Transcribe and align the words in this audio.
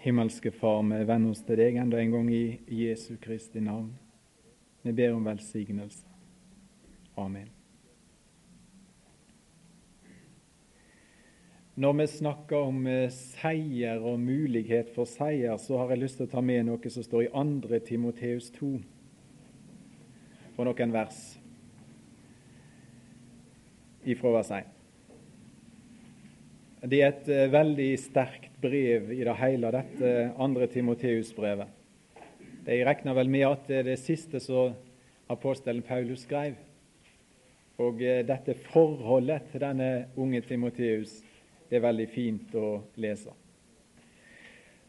Himmelske 0.00 0.50
Far, 0.50 0.82
vi 0.82 1.04
venner 1.04 1.34
oss 1.34 1.42
til 1.44 1.58
deg 1.60 1.76
enda 1.76 1.98
en 2.00 2.14
gang 2.14 2.28
i 2.32 2.60
Jesu 2.72 3.18
Kristi 3.20 3.60
navn. 3.60 3.90
Vi 4.80 4.94
ber 4.96 5.12
om 5.12 5.26
velsignelse. 5.28 6.06
Amen. 7.20 7.50
Når 11.76 11.92
vi 11.98 12.06
snakker 12.06 12.56
om 12.70 12.86
eh, 12.86 13.12
seier 13.12 14.00
og 14.00 14.16
mulighet 14.24 14.88
for 14.96 15.04
seier, 15.04 15.60
så 15.60 15.82
har 15.82 15.92
jeg 15.92 16.02
lyst 16.06 16.20
til 16.20 16.30
å 16.30 16.32
ta 16.32 16.40
med 16.40 16.64
noe 16.70 16.96
som 16.96 17.04
står 17.04 17.28
i 17.28 17.30
2. 17.36 17.84
Timoteus 17.84 18.50
2, 18.56 18.72
for 20.56 20.64
noen 20.64 20.96
vers 20.96 21.22
ifra 24.08 24.32
vers 24.40 24.56
1. 24.64 24.79
Det 26.80 27.02
er 27.04 27.10
et 27.12 27.26
uh, 27.28 27.50
veldig 27.52 27.90
sterkt 28.00 28.54
brev 28.62 29.10
i 29.12 29.20
det 29.20 29.34
hele, 29.36 29.68
dette 29.74 30.12
andre 30.40 30.64
Timoteus-brevet. 30.72 31.68
De 32.64 32.78
regner 32.88 33.16
vel 33.18 33.28
med 33.28 33.44
at 33.50 33.66
det 33.68 33.76
er 33.82 33.84
det 33.90 33.96
siste 34.00 34.40
som 34.40 34.72
apostelen 35.28 35.84
Paulus 35.84 36.24
skrev. 36.24 36.56
Og 37.76 38.00
uh, 38.00 38.22
dette 38.24 38.56
forholdet 38.70 39.50
til 39.52 39.60
denne 39.60 39.90
unge 40.16 40.40
Timoteus 40.48 41.18
er 41.68 41.84
veldig 41.84 42.08
fint 42.14 42.56
å 42.56 42.80
lese. 42.96 43.36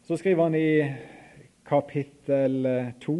Så 0.08 0.16
skriver 0.16 0.48
han 0.48 0.56
i 0.56 0.88
kapittel 1.68 2.56
2, 3.04 3.18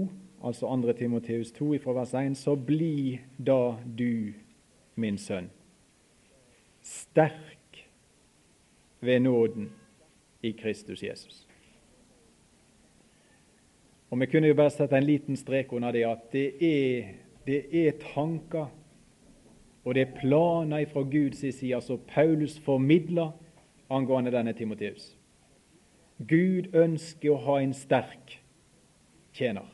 altså 0.49 0.73
2. 0.73 0.97
Timoteus 0.97 1.53
2, 1.61 1.75
fra 1.85 2.01
vers 2.01 2.17
1, 2.17 2.41
så 2.41 2.57
bli 2.57 3.21
da 3.37 3.77
du, 3.85 4.33
min 4.97 5.21
sønn, 5.21 5.53
sterk 6.83 7.52
ved 9.03 9.21
nåden 9.21 9.71
i 10.43 10.53
Kristus 10.53 11.03
Jesus. 11.03 11.49
Og 14.11 14.21
Vi 14.21 14.27
kunne 14.27 14.49
jo 14.49 14.55
bare 14.55 14.71
sette 14.71 14.97
en 14.97 15.05
liten 15.09 15.37
strek 15.37 15.73
under 15.73 15.93
det 15.93 16.05
at 16.05 16.33
det 16.33 16.49
er, 16.61 17.13
det 17.47 17.87
er 17.87 17.93
tanker 18.15 18.67
og 19.85 19.95
det 19.95 20.03
er 20.03 20.21
planer 20.21 20.85
fra 20.87 21.03
Guds 21.03 21.39
side 21.39 21.81
som 21.83 22.01
Paulus 22.09 22.59
formidler 22.59 23.33
angående 23.91 24.31
denne 24.31 24.53
Timoteus. 24.53 25.17
Gud 26.19 26.71
ønsker 26.75 27.33
å 27.33 27.41
ha 27.47 27.59
en 27.61 27.75
sterk 27.75 28.37
tjener. 29.35 29.67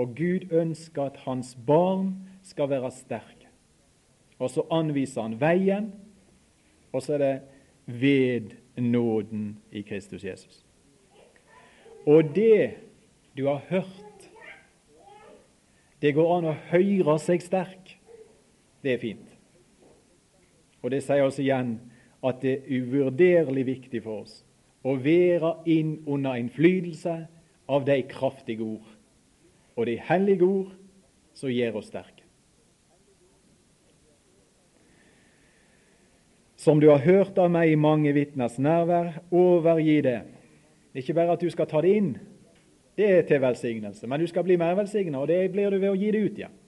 Og 0.00 0.14
Gud 0.16 0.48
ønsker 0.52 1.10
at 1.10 1.20
hans 1.26 1.52
barn 1.66 2.14
skal 2.42 2.70
være 2.70 2.90
sterke. 2.94 3.50
Og 4.38 4.48
så 4.50 4.64
anviser 4.72 5.26
han 5.26 5.36
veien, 5.40 5.90
og 6.92 7.02
så 7.04 7.18
er 7.18 7.20
det 7.20 7.34
ved 8.00 8.54
nåden 8.76 9.58
i 9.72 9.82
Kristus 9.82 10.24
Jesus. 10.24 10.64
Og 12.06 12.34
det 12.34 12.70
du 13.36 13.46
har 13.46 13.62
hørt, 13.68 14.30
det 16.02 16.14
går 16.14 16.36
an 16.38 16.48
å 16.48 16.58
høre 16.70 17.16
seg 17.20 17.42
sterk. 17.44 17.96
Det 18.80 18.94
er 18.94 19.02
fint. 19.02 19.26
Og 20.80 20.94
det 20.94 21.02
sier 21.04 21.26
oss 21.26 21.40
igjen 21.42 21.76
at 22.24 22.40
det 22.40 22.54
er 22.56 22.80
uvurderlig 22.80 23.66
viktig 23.68 24.00
for 24.04 24.24
oss 24.24 24.40
å 24.80 24.94
være 24.96 25.58
inn 25.68 25.98
under 26.08 26.38
innflytelse 26.40 27.16
av 27.68 27.84
de 27.84 27.98
kraftige 28.08 28.64
ord 28.64 28.96
og 29.76 29.86
de 29.88 29.98
hellige 30.08 30.44
ord 30.44 30.72
som 31.36 31.52
gjør 31.52 31.80
oss 31.80 31.90
sterke. 31.92 32.19
Som 36.60 36.80
du 36.80 36.90
har 36.90 37.00
hørt 37.00 37.38
av 37.40 37.48
meg 37.48 37.72
i 37.72 37.78
mange 37.80 38.12
vitners 38.12 38.58
nærvær, 38.60 39.14
overgi 39.32 40.00
det. 40.04 40.18
Ikke 40.92 41.14
bare 41.16 41.32
at 41.32 41.40
du 41.40 41.48
skal 41.48 41.68
ta 41.70 41.80
det 41.80 41.92
inn, 41.96 42.10
det 42.98 43.06
er 43.08 43.22
til 43.24 43.40
velsignelse, 43.40 44.04
men 44.10 44.20
du 44.20 44.26
skal 44.28 44.44
bli 44.44 44.58
mer 44.60 44.74
velsigna, 44.76 45.22
og 45.22 45.30
det 45.30 45.38
blir 45.54 45.72
du 45.72 45.78
ved 45.78 45.88
å 45.88 45.96
gi 45.96 46.10
det 46.12 46.20
ut 46.20 46.40
igjen. 46.42 46.58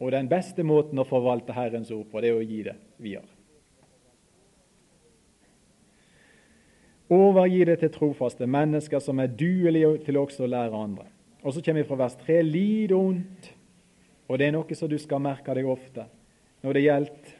Og 0.00 0.14
den 0.14 0.30
beste 0.30 0.64
måten 0.64 1.02
å 1.02 1.04
forvalte 1.04 1.52
Herrens 1.52 1.90
ord 1.92 2.06
på, 2.08 2.22
det 2.24 2.30
er 2.30 2.38
å 2.38 2.46
gi 2.46 2.62
det 2.70 2.76
videre. 3.04 3.28
Overgi 7.10 7.66
det 7.68 7.80
til 7.82 7.92
trofaste 7.92 8.48
mennesker 8.48 9.02
som 9.04 9.20
er 9.20 9.34
duelige 9.34 9.98
til 10.06 10.16
også 10.22 10.46
å 10.46 10.50
lære 10.54 10.80
andre. 10.86 11.04
Og 11.42 11.52
Så 11.52 11.60
kommer 11.60 11.82
vi 11.82 11.88
fra 11.88 11.98
vers 12.06 12.16
3. 12.22 12.40
Lid 12.46 12.92
ondt. 12.96 13.50
Og 14.30 14.38
det 14.38 14.46
er 14.46 14.54
noe 14.54 14.78
som 14.78 14.88
du 14.88 14.96
skal 14.96 15.20
merke 15.20 15.52
deg 15.58 15.66
ofte 15.68 16.06
når 16.62 16.76
det 16.76 16.82
gjelder 16.84 17.39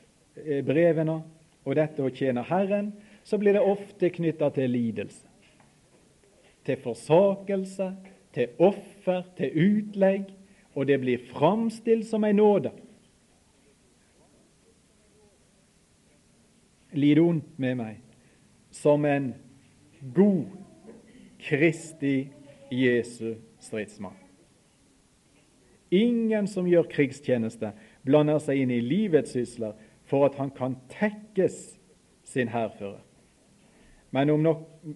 brevene 0.67 1.21
og 1.65 1.77
dette 1.77 2.03
å 2.03 2.13
tjene 2.13 2.45
Herren, 2.49 2.93
så 3.25 3.39
blir 3.39 3.57
det 3.57 3.65
ofte 3.65 4.11
knytta 4.11 4.51
til 4.55 4.73
lidelse. 4.73 5.27
Til 6.65 6.77
forsakelse, 6.83 7.89
til 8.35 8.63
offer, 8.63 9.25
til 9.37 9.57
utlegg, 9.65 10.29
og 10.75 10.87
det 10.87 11.01
blir 11.03 11.27
framstilt 11.33 12.07
som 12.07 12.25
en 12.25 12.37
nåde. 12.37 12.73
Lid 16.93 17.21
ondt 17.23 17.59
med 17.59 17.77
meg 17.79 18.01
som 18.75 19.05
en 19.07 19.33
god 20.15 20.47
Kristi 21.41 22.31
Jesu 22.71 23.35
stridsmann. 23.63 24.17
Ingen 25.91 26.47
som 26.47 26.69
gjør 26.71 26.87
krigstjeneste, 26.91 27.73
blander 28.07 28.39
seg 28.43 28.63
inn 28.63 28.71
i 28.71 28.83
livets 28.83 29.35
sysler 29.35 29.75
for 30.11 30.27
at 30.27 30.37
han 30.41 30.51
kan 30.51 30.77
tekkes 30.91 31.79
sin 32.27 32.51
hærfører. 32.51 33.01
Men 34.11 34.31
om 34.35 34.47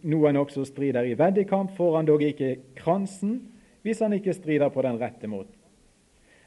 noen 0.03 0.37
også 0.41 0.65
strider 0.67 1.07
i 1.07 1.15
veddekamp, 1.19 1.71
får 1.77 1.97
han 1.97 2.09
dog 2.09 2.23
ikke 2.27 2.57
kransen 2.79 3.39
hvis 3.85 4.01
han 4.03 4.17
ikke 4.17 4.35
strider 4.35 4.73
på 4.73 4.83
den 4.83 4.99
rette 4.99 5.29
måten. 5.31 5.55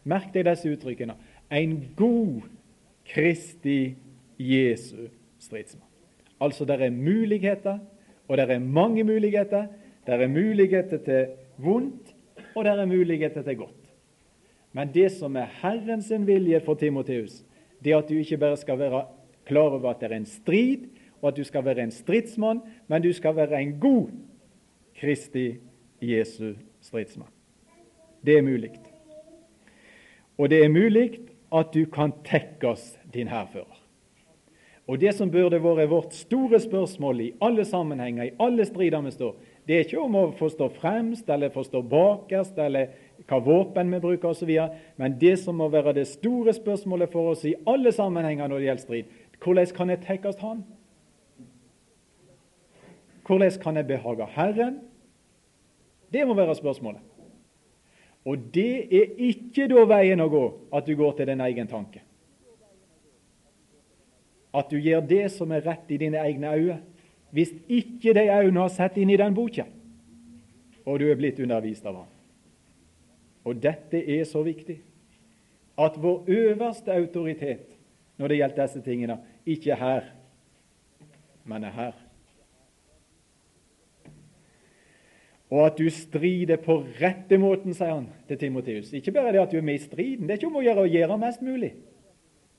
Merk 0.07 0.31
deg 0.33 0.47
disse 0.47 0.71
uttrykkene. 0.71 1.15
En 1.51 1.77
god 1.95 2.47
Kristi 3.07 3.95
Jesu 4.39 5.07
stridsmann. 5.39 5.87
Altså, 6.41 6.65
det 6.65 6.81
er 6.81 6.93
muligheter, 6.93 7.79
og 8.27 8.37
det 8.37 8.49
er 8.51 8.59
mange 8.59 9.03
muligheter. 9.03 9.67
Det 10.07 10.13
er 10.13 10.27
muligheter 10.27 10.97
til 10.97 11.27
vondt, 11.57 12.13
og 12.55 12.65
det 12.65 12.73
er 12.73 12.85
muligheter 12.85 13.41
til 13.41 13.57
godt. 13.57 13.93
Men 14.73 14.91
det 14.93 15.11
som 15.11 15.35
er 15.35 15.47
Herren 15.61 16.01
sin 16.01 16.27
vilje 16.27 16.59
for 16.65 16.75
Timoteus, 16.75 17.43
det 17.83 17.95
at 17.95 18.09
du 18.09 18.17
ikke 18.17 18.37
bare 18.37 18.57
skal 18.57 18.79
være 18.79 19.05
klar 19.47 19.75
over 19.77 19.89
at 19.89 20.01
det 20.01 20.11
er 20.11 20.17
en 20.17 20.25
strid, 20.25 20.87
og 21.21 21.31
at 21.31 21.37
du 21.37 21.43
skal 21.43 21.65
være 21.65 21.83
en 21.83 21.91
stridsmann, 21.91 22.61
men 22.87 23.01
du 23.01 23.13
skal 23.13 23.35
være 23.35 23.61
en 23.61 23.79
god 23.79 24.09
Kristi 24.97 25.57
Jesu 26.01 26.53
stridsmann. 26.81 27.31
Det 28.25 28.37
er 28.37 28.41
mulig. 28.41 28.71
Og 30.37 30.49
det 30.49 30.63
er 30.63 30.69
mulig 30.69 31.19
at 31.53 31.73
du 31.73 31.85
kan 31.85 32.13
tekkes 32.25 32.97
din 33.13 33.27
hærfører. 33.27 33.77
Og 34.87 35.01
Det 35.01 35.11
som 35.15 35.31
burde 35.31 35.59
vært 35.59 35.89
vårt 35.89 36.13
store 36.15 36.59
spørsmål 36.63 37.21
i 37.21 37.33
alle 37.43 37.65
sammenhenger, 37.65 38.23
i 38.23 38.35
alle 38.39 38.65
strider 38.65 39.01
vi 39.03 39.11
står, 39.11 39.33
det 39.67 39.75
er 39.75 39.83
ikke 39.83 39.99
om 39.99 40.15
å 40.15 40.29
forstå 40.31 40.69
fremst 40.77 41.29
eller 41.29 41.51
forstå 41.51 41.81
bakerst 41.91 42.57
eller 42.57 42.93
hva 43.25 43.39
våpen 43.43 43.91
vi 43.91 43.99
bruker 43.99 44.29
osv. 44.29 44.51
Men 44.95 45.17
det 45.19 45.37
som 45.41 45.57
må 45.57 45.69
være 45.73 45.95
det 45.97 46.07
store 46.07 46.53
spørsmålet 46.53 47.11
for 47.11 47.33
oss 47.33 47.45
i 47.47 47.55
alle 47.67 47.91
sammenhenger 47.91 48.47
når 48.47 48.59
det 48.59 48.69
gjelder 48.69 48.85
strid, 48.85 49.13
hvordan 49.43 49.73
kan 49.75 49.93
jeg 49.93 50.03
tekkes 50.05 50.41
Han? 50.41 50.63
Hvordan 53.27 53.59
kan 53.61 53.75
jeg 53.75 53.87
behage 53.87 54.27
Herren? 54.35 54.79
Det 56.13 56.27
må 56.27 56.33
være 56.33 56.55
spørsmålet. 56.55 57.01
Og 58.25 58.37
det 58.53 58.87
er 58.91 59.15
ikke 59.29 59.67
da 59.71 59.85
veien 59.87 60.19
å 60.19 60.29
gå 60.31 60.43
at 60.75 60.87
du 60.87 60.95
går 60.99 61.17
til 61.17 61.29
din 61.29 61.43
egen 61.43 61.67
tanke. 61.67 62.01
At 64.55 64.71
du 64.71 64.79
gjør 64.79 65.03
det 65.07 65.25
som 65.31 65.51
er 65.51 65.63
rett 65.67 65.91
i 65.91 65.99
dine 66.01 66.19
egne 66.23 66.51
øyne, 66.55 66.77
hvis 67.31 67.51
ikke 67.67 68.15
de 68.15 68.25
øynene 68.31 68.63
har 68.63 68.71
sett 68.71 68.97
inn 68.97 69.11
i 69.11 69.19
den 69.19 69.35
boka, 69.35 69.67
og 70.87 70.99
du 70.99 71.09
er 71.11 71.19
blitt 71.19 71.39
undervist 71.43 71.85
av 71.85 72.01
ham. 72.01 72.11
Og 73.47 73.55
dette 73.63 74.01
er 74.03 74.25
så 74.27 74.43
viktig 74.43 74.81
at 75.79 75.97
vår 76.01 76.27
øverste 76.27 76.91
autoritet 76.91 77.77
når 78.17 78.31
det 78.31 78.37
gjelder 78.39 78.63
disse 78.63 78.81
tingene, 78.81 79.17
ikke 79.45 79.71
er 79.71 79.81
her, 79.81 80.05
men 81.45 81.63
er 81.63 81.75
her. 81.75 81.99
Og 85.53 85.61
at 85.65 85.77
du 85.77 85.85
strider 85.93 86.57
på 86.59 86.81
rette 86.99 87.37
måten, 87.39 87.75
sier 87.77 87.93
han 87.93 88.09
til 88.27 88.39
Timoteus. 88.41 88.89
Ikke 88.97 89.13
bare 89.15 89.31
det 89.35 89.43
at 89.45 89.53
du 89.53 89.61
er 89.61 89.67
med 89.67 89.77
i 89.77 89.83
striden. 89.85 90.25
Det 90.25 90.33
er 90.33 90.41
ikke 90.41 90.49
om 90.49 90.57
å 90.59 90.65
gjøre 90.65 90.83
å 90.83 90.91
gjøre 90.91 91.19
mest 91.21 91.45
mulig. 91.45 91.69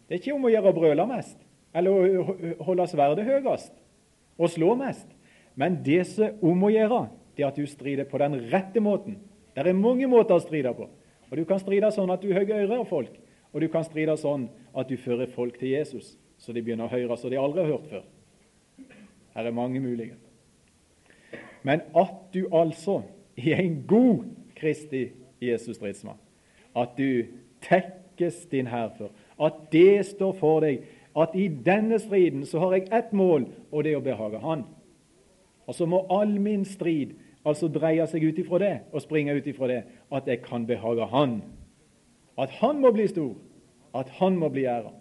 Det 0.08 0.16
er 0.16 0.22
ikke 0.22 0.36
om 0.38 0.46
å 0.48 0.52
gjøre 0.54 0.70
å 0.70 0.78
brøle 0.78 1.06
mest, 1.10 1.36
eller 1.76 1.92
å 1.92 2.36
holde 2.70 2.86
sverdet 2.88 3.26
høyest 3.28 3.74
og 4.38 4.52
slå 4.54 4.72
mest. 4.78 5.10
Men 5.58 5.82
det 5.84 6.04
som 6.08 6.30
er 6.30 6.46
om 6.48 6.64
å 6.64 6.70
gjøre, 6.72 7.02
det 7.36 7.44
er 7.44 7.50
at 7.50 7.58
du 7.58 7.66
strider 7.68 8.08
på 8.08 8.22
den 8.22 8.38
rette 8.48 8.80
måten. 8.80 9.18
Det 9.64 9.72
er 9.72 9.78
mange 9.78 10.06
måter 10.10 10.36
å 10.36 10.42
stride 10.42 10.72
på. 10.74 10.88
Og 11.30 11.36
Du 11.36 11.44
kan 11.44 11.60
stride 11.60 11.90
sånn 11.92 12.10
at 12.10 12.22
du 12.22 12.32
hogger 12.32 12.62
ører 12.62 12.78
av 12.80 12.88
folk, 12.88 13.12
og 13.52 13.60
du 13.60 13.68
kan 13.68 13.84
stride 13.84 14.16
sånn 14.16 14.48
at 14.76 14.88
du 14.88 14.96
fører 14.96 15.28
folk 15.32 15.58
til 15.58 15.74
Jesus, 15.74 16.16
så 16.38 16.52
de 16.52 16.62
begynner 16.62 16.86
å 16.86 16.92
høre 16.92 17.16
så 17.16 17.28
de 17.28 17.40
aldri 17.40 17.64
har 17.64 17.72
hørt 17.72 17.90
før. 17.90 18.04
Her 19.34 19.46
er 19.46 19.56
mange 19.56 19.80
muligheter. 19.80 20.28
Men 21.62 21.82
at 21.96 22.14
du 22.32 22.46
altså 22.54 23.02
er 23.36 23.60
en 23.60 23.82
god 23.86 24.24
Kristi 24.56 25.08
Jesus 25.42 25.76
stridsmann, 25.76 26.18
at 26.74 26.96
du 26.96 27.26
tekkes 27.62 28.46
din 28.50 28.66
hærfør, 28.66 29.10
at 29.38 29.68
det 29.72 30.06
står 30.06 30.32
for 30.38 30.64
deg 30.64 30.86
at 31.18 31.34
i 31.34 31.48
denne 31.48 31.98
striden 31.98 32.44
så 32.46 32.62
har 32.62 32.76
jeg 32.76 32.90
ett 32.94 33.12
mål, 33.16 33.48
og 33.72 33.84
det 33.84 33.92
er 33.92 34.00
å 34.00 34.04
behage 34.04 34.40
Han. 34.42 34.64
Og 35.66 35.74
så 35.74 35.86
må 35.86 36.04
all 36.10 36.38
min 36.40 36.64
strid 36.64 37.16
altså 37.48 37.68
dreie 37.72 38.04
seg 38.10 38.24
ut 38.28 38.38
ifra 38.40 38.60
det 38.62 38.74
og 38.92 39.02
springe 39.04 39.34
ut 39.36 39.46
ifra 39.48 39.68
det 39.70 39.82
at 40.14 40.28
jeg 40.28 40.42
kan 40.44 40.66
behage 40.68 41.08
Han. 41.12 41.40
At 42.38 42.50
Han 42.60 42.80
må 42.82 42.92
bli 42.94 43.08
stor, 43.10 43.34
at 43.94 44.10
Han 44.20 44.38
må 44.38 44.50
bli 44.52 44.66
æra, 44.70 44.92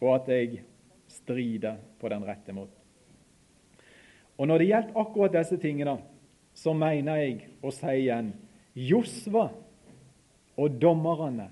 og 0.00 0.14
at 0.14 0.28
jeg 0.32 0.62
strider 1.10 1.80
på 2.00 2.08
den 2.08 2.24
rette 2.24 2.54
måten. 2.56 2.76
Og 4.38 4.48
Når 4.48 4.58
det 4.58 4.70
gjelder 4.70 5.00
akkurat 5.02 5.34
disse 5.36 5.56
tingene, 5.60 5.98
så 6.54 6.72
mener 6.72 7.20
jeg 7.20 7.34
å 7.62 7.72
si 7.74 7.92
igjen 8.06 8.32
Josva 8.74 9.50
og 10.60 10.78
dommerne 10.80 11.50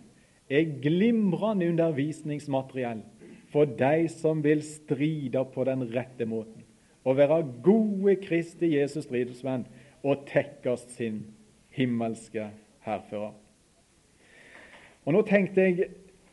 er 0.48 0.70
glimrende 0.80 1.68
undervisningsmateriell 1.68 3.02
for 3.52 3.68
de 3.78 4.08
som 4.12 4.40
vil 4.44 4.62
stride 4.64 5.42
på 5.52 5.64
den 5.68 5.84
rette 5.92 6.26
måten, 6.28 6.64
og 7.04 7.16
være 7.16 7.42
gode 7.64 8.16
Kristi 8.24 8.74
Jesus 8.74 9.06
stridsmenn 9.06 9.66
og 10.04 10.26
tekkes 10.28 10.86
sin 10.94 11.22
himmelske 11.74 12.50
hærfører. 12.86 13.32
Og 15.04 15.14
Nå 15.14 15.22
tenkte 15.24 15.64
jeg 15.64 15.88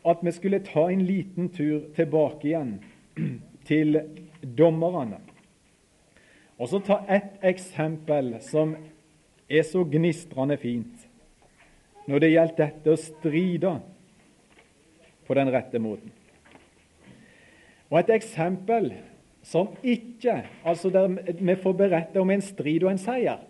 at 0.06 0.22
vi 0.22 0.32
skulle 0.36 0.60
ta 0.66 0.90
en 0.92 1.06
liten 1.08 1.50
tur 1.50 1.88
tilbake 1.96 2.50
igjen 2.50 2.76
til 3.70 4.02
dommerne. 4.58 5.22
Og 6.60 6.70
så 6.70 6.80
ta 6.80 7.02
ett 7.12 7.42
eksempel 7.44 8.36
som 8.44 8.76
er 9.50 9.64
så 9.68 9.84
gnistrende 9.84 10.58
fint 10.58 11.10
når 12.06 12.22
det 12.22 12.30
gjelder 12.30 12.58
dette 12.60 12.94
å 12.94 13.02
stride 13.02 13.72
på 15.26 15.36
den 15.38 15.50
rette 15.50 15.82
måten. 15.82 16.12
Og 17.90 17.98
et 18.00 18.12
eksempel 18.14 18.92
som 19.46 19.72
ikke 19.86 20.44
altså 20.66 20.90
der 20.90 21.08
Vi 21.40 21.56
får 21.56 21.74
berette 21.74 22.22
om 22.22 22.30
en 22.30 22.42
strid 22.42 22.84
og 22.84 22.92
en 22.92 23.02
seier, 23.02 23.42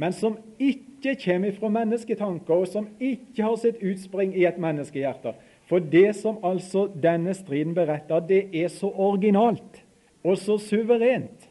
men 0.00 0.14
som 0.16 0.38
ikke 0.56 1.14
kommer 1.20 1.52
fra 1.52 1.68
mennesketanker, 1.72 2.54
og 2.62 2.68
som 2.68 2.88
ikke 3.00 3.44
har 3.44 3.56
sitt 3.60 3.82
utspring 3.84 4.32
i 4.36 4.46
et 4.48 4.60
menneskehjerte. 4.60 5.34
For 5.68 5.82
det 5.92 6.14
som 6.18 6.40
altså 6.44 6.86
denne 7.02 7.34
striden 7.36 7.76
beretter, 7.76 8.22
det 8.24 8.46
er 8.56 8.72
så 8.72 8.88
originalt 8.88 9.82
og 10.24 10.38
så 10.40 10.56
suverent. 10.60 11.50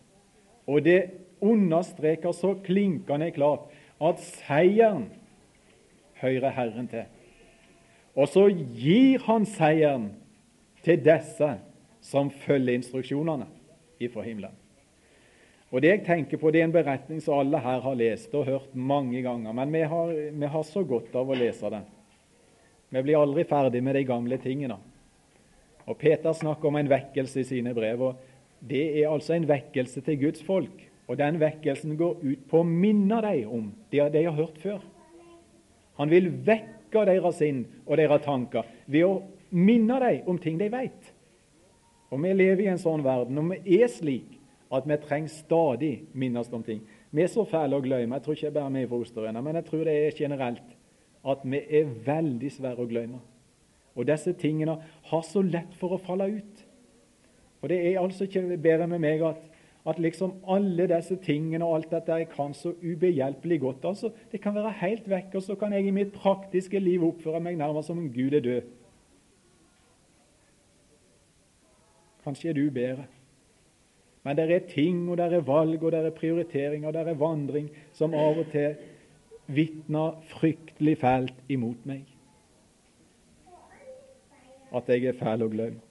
Og 0.68 0.82
det 0.86 1.12
understreker 1.42 2.34
så 2.36 2.56
klinkende 2.66 3.30
klart 3.32 3.70
at 4.02 4.20
seieren 4.24 5.08
hører 6.22 6.50
Herren 6.58 6.90
til. 6.90 7.06
Og 8.16 8.28
så 8.28 8.48
gir 8.76 9.22
han 9.30 9.46
seieren 9.48 10.10
til 10.84 11.00
disse 11.06 11.54
som 12.02 12.32
følger 12.32 12.80
instruksjonene 12.80 13.48
ifra 14.02 14.26
himmelen. 14.26 14.56
Og 15.70 15.82
Det 15.82 15.90
jeg 15.90 16.06
tenker 16.06 16.40
på, 16.42 16.50
det 16.50 16.64
er 16.64 16.68
en 16.68 16.74
beretning 16.74 17.22
som 17.22 17.44
alle 17.44 17.60
her 17.62 17.82
har 17.84 17.98
lest 17.98 18.34
og 18.34 18.48
hørt 18.48 18.74
mange 18.74 19.22
ganger. 19.22 19.54
Men 19.54 19.74
vi 19.74 19.84
har, 19.86 20.14
vi 20.34 20.46
har 20.50 20.64
så 20.66 20.82
godt 20.84 21.14
av 21.16 21.30
å 21.30 21.38
lese 21.38 21.70
den. 21.70 21.86
Vi 22.90 23.04
blir 23.06 23.20
aldri 23.20 23.46
ferdig 23.46 23.84
med 23.86 23.94
de 23.96 24.02
gamle 24.08 24.40
tingene. 24.42 24.80
Og 25.86 25.98
Peter 25.98 26.34
snakker 26.34 26.70
om 26.70 26.80
en 26.80 26.90
vekkelse 26.90 27.44
i 27.44 27.48
sine 27.52 27.74
brev. 27.78 28.02
og 28.02 28.16
Det 28.60 28.82
er 29.02 29.12
altså 29.12 29.36
en 29.36 29.46
vekkelse 29.50 30.02
til 30.06 30.18
Guds 30.24 30.42
folk. 30.46 30.90
Og 31.10 31.18
den 31.18 31.38
vekkelsen 31.42 31.96
går 31.98 32.18
ut 32.22 32.50
på 32.50 32.62
å 32.62 32.66
minne 32.66 33.22
dem 33.26 33.54
om 33.54 33.70
det 33.94 34.10
de 34.14 34.26
har 34.26 34.38
hørt 34.38 34.58
før. 34.62 34.82
Han 36.02 36.10
vil 36.10 36.32
vekke 36.46 37.06
deres 37.06 37.38
sinn 37.42 37.64
og 37.86 37.98
deres 37.98 38.26
tanker 38.26 38.66
ved 38.88 39.06
å 39.06 39.22
minne 39.54 39.98
dem 40.02 40.30
om 40.30 40.38
ting 40.42 40.58
de 40.58 40.70
vet. 40.70 41.14
Og 42.10 42.22
Vi 42.22 42.34
lever 42.34 42.66
i 42.66 42.72
en 42.74 42.82
sånn 42.82 43.06
verden, 43.06 43.38
og 43.38 43.52
vi 43.54 43.82
er 43.82 43.90
slik 43.90 44.39
at 44.74 44.86
vi 44.86 44.98
trenger 45.02 45.30
stadig 45.34 45.94
minnes 46.14 46.50
om 46.54 46.64
ting. 46.64 46.82
Vi 47.12 47.24
er 47.24 47.32
så 47.32 47.46
fæle 47.50 47.78
å 47.78 47.82
glemme. 47.82 48.16
Jeg 48.16 48.24
tror 48.26 48.38
ikke 48.38 48.54
bare 48.54 48.74
vi 48.76 48.88
fra 48.88 49.02
Osterøyene, 49.02 49.42
men 49.42 49.58
jeg 49.58 49.66
tror 49.66 49.84
det 49.88 49.96
er 49.98 50.18
generelt 50.18 50.76
at 51.26 51.44
vi 51.44 51.62
er 51.80 51.94
veldig 52.06 52.52
svære 52.54 52.86
å 52.86 52.90
glemme. 52.90 53.20
Og 53.98 54.08
disse 54.08 54.34
tingene 54.40 54.78
har 55.10 55.24
så 55.28 55.42
lett 55.44 55.74
for 55.80 55.96
å 55.96 56.02
falle 56.02 56.30
ut. 56.38 56.66
Og 57.62 57.70
Det 57.70 57.80
er 57.80 58.00
altså 58.00 58.24
ikke 58.24 58.58
bedre 58.62 58.88
med 58.88 59.02
meg 59.04 59.24
at, 59.26 59.42
at 59.90 60.00
liksom 60.00 60.38
alle 60.48 60.88
disse 60.88 61.18
tingene 61.26 61.66
og 61.66 61.76
alt 61.76 61.92
dette 61.92 62.20
jeg 62.22 62.30
kan 62.32 62.54
så 62.54 62.72
ubehjelpelig 62.72 63.60
godt 63.60 63.86
altså, 63.86 64.12
Det 64.32 64.42
kan 64.42 64.56
være 64.56 64.72
helt 64.80 65.10
vekk, 65.10 65.36
og 65.36 65.44
så 65.44 65.56
kan 65.56 65.74
jeg 65.74 65.88
i 65.88 65.92
mitt 65.92 66.14
praktiske 66.14 66.80
liv 66.80 67.04
oppføre 67.04 67.42
meg 67.44 67.58
nærmest 67.58 67.92
som 67.92 67.98
om 67.98 68.14
Gud 68.14 68.34
er 68.34 68.46
død. 68.46 68.62
Kanskje 72.24 72.50
er 72.50 72.54
du 72.54 72.70
bedre. 72.72 73.08
Men 74.30 74.38
det 74.38 74.52
er 74.52 74.60
ting, 74.70 74.98
og 75.10 75.18
det 75.18 75.34
er 75.34 75.42
valg, 75.42 75.84
og 75.84 75.92
det 75.92 76.00
er 76.06 76.12
prioriteringer, 76.14 76.88
og 76.88 76.94
det 76.94 77.02
er 77.02 77.16
vandring 77.18 77.70
som 77.98 78.14
av 78.14 78.38
og 78.38 78.52
til 78.52 78.76
vitner 79.50 80.20
fryktelig 80.30 80.94
fælt 81.02 81.40
imot 81.50 81.88
meg. 81.90 82.04
At 84.70 84.94
jeg 84.94 85.10
er 85.10 85.18
fæl 85.18 85.48
og 85.48 85.50
glemme. 85.56 85.82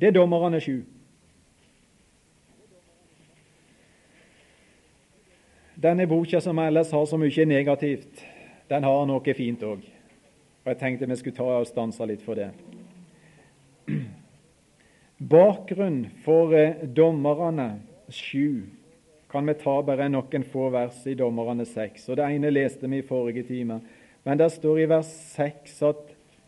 Det 0.00 0.08
er 0.08 0.16
dommerne 0.16 0.60
sju. 0.64 0.78
Denne 5.76 6.08
boka 6.08 6.40
som 6.40 6.64
ellers 6.64 6.96
har 6.96 7.04
så 7.04 7.20
mye 7.20 7.44
negativt, 7.44 8.24
den 8.72 8.88
har 8.88 9.04
noe 9.04 9.36
fint 9.36 9.68
òg. 9.68 9.84
Og 10.64 10.72
jeg 10.72 10.80
tenkte 10.80 11.12
vi 11.12 11.20
skulle 11.20 11.36
ta 11.44 11.56
og 11.60 11.68
stanse 11.68 12.08
litt 12.08 12.24
for 12.24 12.40
det. 12.40 12.54
Bakgrunn 15.30 16.08
for 16.24 16.50
eh, 16.58 16.74
dommerne 16.96 17.80
sju 18.10 18.62
kan 19.30 19.46
vi 19.46 19.52
ta 19.54 19.76
bare 19.86 20.08
noen 20.10 20.42
få 20.42 20.64
vers 20.74 21.04
i 21.06 21.12
Dommerne 21.14 21.62
seks. 21.70 22.08
Det 22.18 22.24
ene 22.26 22.50
leste 22.50 22.88
vi 22.90 22.98
i 22.98 23.06
forrige 23.06 23.44
time. 23.46 23.76
Men 24.26 24.40
det 24.40 24.48
står 24.50 24.80
i 24.80 24.88
vers 24.90 25.10
seks 25.36 25.76
at 25.86 26.00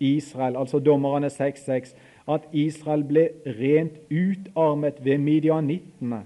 Israel, 0.03 0.57
altså 0.59 0.81
Dommerne 0.83 1.31
6,6, 1.31 1.93
at 2.27 2.49
Israel 2.51 3.05
ble 3.07 3.29
rent 3.61 4.01
utarmet 4.11 4.99
ved 5.05 5.23
midianittene. 5.23 6.25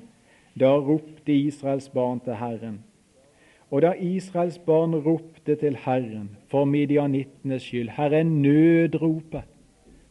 Da 0.57 0.71
ropte 0.81 1.37
Israels 1.37 1.91
barn 1.93 2.23
til 2.25 2.39
Herren. 2.41 2.79
Og 3.69 3.83
da 3.85 3.93
Israels 4.01 4.57
barn 4.57 4.97
ropte 4.97 5.59
til 5.61 5.77
Herren 5.85 6.31
for 6.49 6.65
midianittenes 6.65 7.69
skyld, 7.69 7.93
her 7.99 8.17
er 8.17 8.25
nødropet 8.25 9.45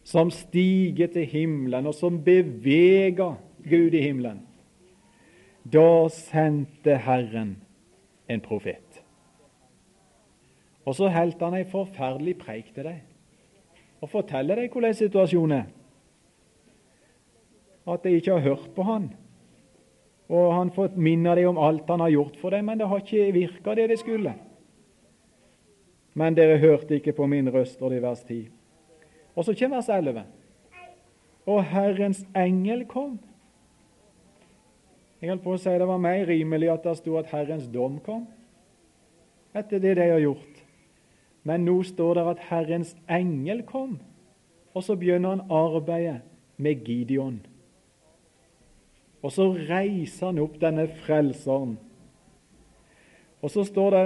som 0.06 0.30
stiger 0.32 1.10
til 1.12 1.26
himmelen, 1.26 1.90
og 1.90 1.96
som 1.98 2.22
beveger 2.24 3.40
Gud 3.66 3.96
i 3.98 4.04
himmelen. 4.04 4.44
Da 5.66 6.08
sendte 6.14 7.00
Herren 7.02 7.56
en 8.30 8.42
profet. 8.42 9.02
Og 10.86 10.94
så 10.94 11.10
holdt 11.10 11.42
han 11.42 11.58
en 11.58 11.72
forferdelig 11.72 12.38
preik 12.38 12.70
til 12.76 12.86
deg 12.86 13.02
og 14.04 14.12
forteller 14.12 14.60
deg 14.60 14.74
hvordan 14.74 14.94
situasjonen 14.94 15.64
er. 15.64 15.70
At 17.90 18.04
de 18.06 18.14
ikke 18.18 18.36
har 18.36 18.44
hørt 18.46 18.68
på 18.76 18.84
han. 18.86 19.08
Og 20.30 20.54
han 20.54 20.74
fått 20.74 20.98
minne 20.98 21.34
deg 21.38 21.48
om 21.50 21.58
alt 21.62 21.90
han 21.90 22.02
har 22.02 22.14
gjort 22.14 22.38
for 22.42 22.54
deg, 22.54 22.62
men 22.66 22.78
det 22.78 22.90
har 22.90 23.02
ikke 23.02 23.34
virka 23.34 23.76
det 23.78 23.88
det 23.90 23.98
skulle. 24.02 24.34
Men 26.14 26.38
dere 26.38 26.62
hørte 26.62 26.98
ikke 26.98 27.14
på 27.18 27.28
min 27.30 27.50
røst, 27.54 27.80
står 27.80 27.94
det 27.94 28.00
i 28.00 28.06
vers 28.06 28.24
10. 28.26 28.40
Og 29.36 29.46
så 29.46 29.56
kommer 29.60 29.78
vers 29.78 29.90
11. 29.90 30.24
Og 31.46 31.64
Herrens 31.64 32.26
engel 32.36 32.86
kom. 32.90 33.20
Jeg 35.22 35.30
holdt 35.30 35.44
på 35.44 35.56
å 35.56 35.60
si 35.60 35.74
det 35.80 35.88
var 35.88 36.02
mer 36.02 36.28
rimelig 36.28 36.70
at 36.74 36.84
det 36.86 36.98
sto 37.00 37.16
at 37.20 37.32
Herrens 37.32 37.68
dom 37.72 38.00
kom, 38.04 38.28
etter 39.56 39.82
det 39.82 39.96
de 39.98 40.08
har 40.12 40.22
gjort. 40.22 40.62
Men 41.46 41.66
nå 41.66 41.80
står 41.86 42.18
det 42.18 42.26
at 42.34 42.44
Herrens 42.50 42.96
engel 43.10 43.64
kom, 43.68 43.98
og 44.74 44.84
så 44.84 44.96
begynner 45.00 45.38
han 45.38 45.52
arbeidet 45.52 46.20
med 46.58 46.86
Gideon. 46.86 47.40
Og 49.26 49.34
så 49.34 49.50
reiser 49.54 50.30
han 50.30 50.42
opp 50.44 50.60
denne 50.62 50.88
frelseren. 51.06 51.78
Og 53.42 53.52
så 53.54 53.64
står 53.66 53.96
det 53.96 54.06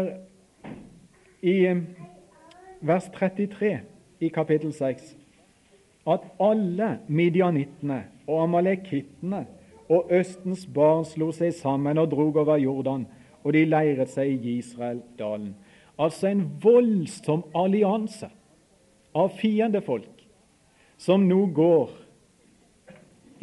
i 1.42 1.56
eh, 1.68 1.84
vers 2.80 3.08
33 3.16 3.80
i 4.20 4.30
kapittel 4.36 4.72
6 4.76 5.19
at 6.08 6.26
alle 6.40 7.00
midjanittene 7.08 8.04
og 8.28 8.44
amalekittene 8.44 9.46
og 9.90 10.12
Østens 10.14 10.68
barn 10.74 11.06
slo 11.08 11.32
seg 11.36 11.54
sammen 11.58 11.98
og 11.98 12.12
drog 12.12 12.38
over 12.38 12.60
Jordan, 12.62 13.08
og 13.44 13.54
de 13.56 13.66
leiret 13.66 14.12
seg 14.14 14.46
i 14.46 14.60
Israeldalen. 14.60 15.56
Altså 16.00 16.30
en 16.30 16.46
voldsom 16.64 17.44
allianse 17.58 18.30
av 19.18 19.34
fiendefolk 19.40 20.24
som 21.00 21.26
nå 21.28 21.46
går 21.56 21.92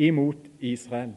imot 0.06 0.46
Israel. 0.60 1.14